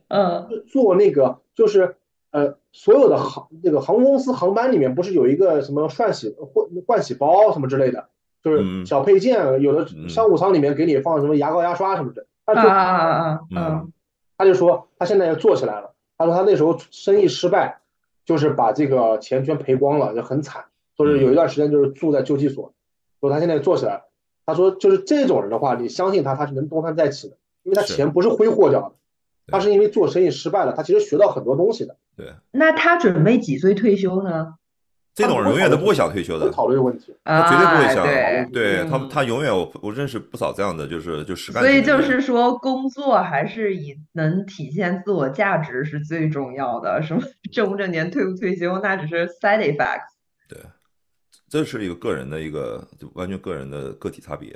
[0.09, 1.97] 嗯做那个就是
[2.33, 8.09] 呃所有的航那个航空公司航班里面不是有一个什么涮洗换换洗包什么之类的，
[8.47, 13.87] 就是嗯小配件，有的嗯商务舱里面给你放什么牙膏牙刷什么的，他就啊啊啊啊
[14.39, 15.95] 他就说他现在要做起来了。
[16.17, 17.81] 他说他那时候生意失败，
[18.25, 20.67] 就是把这个钱全赔光了，就很惨。
[20.97, 22.73] 说是有一段时间就是住在救济所，
[23.21, 24.03] 说他现在做起来了。
[24.47, 28.95] 他说就是这种人的话，你相信他，他是能东山再起的，因为他钱不是挥霍掉的，
[29.47, 31.97] 对他是因为做生意失败了，他其实学到很多东西的。
[32.17, 34.55] 对，那他准备几岁退休呢？
[35.17, 37.17] 这种人永远都不会想退休的不会，讨论问题。
[37.25, 38.05] 他绝对不会想。
[38.05, 47.03] 哎对他嗯他永远我我认识不少这样的，就是就实干所以就是说，工作还是以能体现自我价值是最重要的。
[47.03, 50.13] 什么挣不挣钱、退不退休，那只是 side effects。
[50.47, 50.59] 对，
[51.49, 54.55] 这是一个个人的一个就完全个人的个体差别，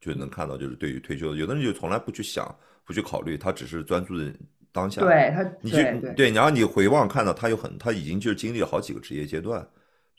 [0.00, 2.52] 就能看到，就是对于退休，有的人就从来不去想、
[2.84, 4.24] 不去考虑，他只是专注的
[4.72, 5.02] 当下。
[5.02, 9.64] 对他，你去对对，然后你回望看到他有很，他已经就是经历了好几个职业阶段，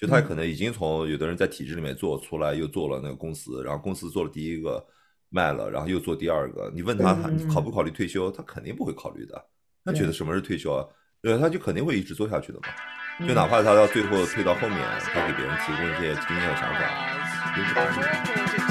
[0.02, 4.84] 就他嗯可能已经从有的人在体制里面做出来，又做了那个公司，然后公司做了第一个
[5.30, 6.72] 卖了，然后又做第二个。
[6.74, 9.46] 你问他嗯你考不考虑退休，他肯定不会考虑的。
[9.86, 10.84] 他觉得什么是退休啊？
[11.22, 13.28] 对，他就肯定会一直做下去的嘛。
[13.28, 14.80] 就嗯哪怕他到最后退到后面，
[15.14, 18.71] 他给别人提供一些经验和想法，都是可以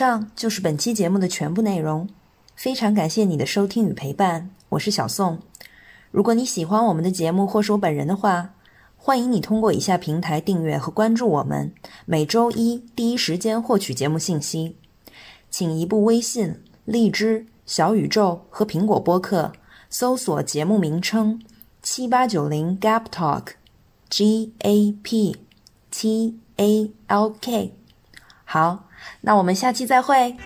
[0.00, 2.08] 上就是本期节目的全部内容，
[2.56, 5.40] 非常感谢你的收听与陪伴，我是小宋。
[6.10, 8.54] 如果你喜欢我们的节目或是我本人的话，
[8.96, 11.74] 欢迎你通过以下平台订阅和关注我们，
[12.06, 14.78] 每周一第一时间获取节目信息。
[15.50, 19.52] 请移步微信、荔枝、小宇宙和苹果播客
[19.90, 21.38] 搜索节目名称
[21.82, 25.36] 七八九零 Gap Talk，G A P
[25.90, 27.74] T A L K。
[28.46, 28.88] 好，
[29.22, 30.36] 那我们下期再会。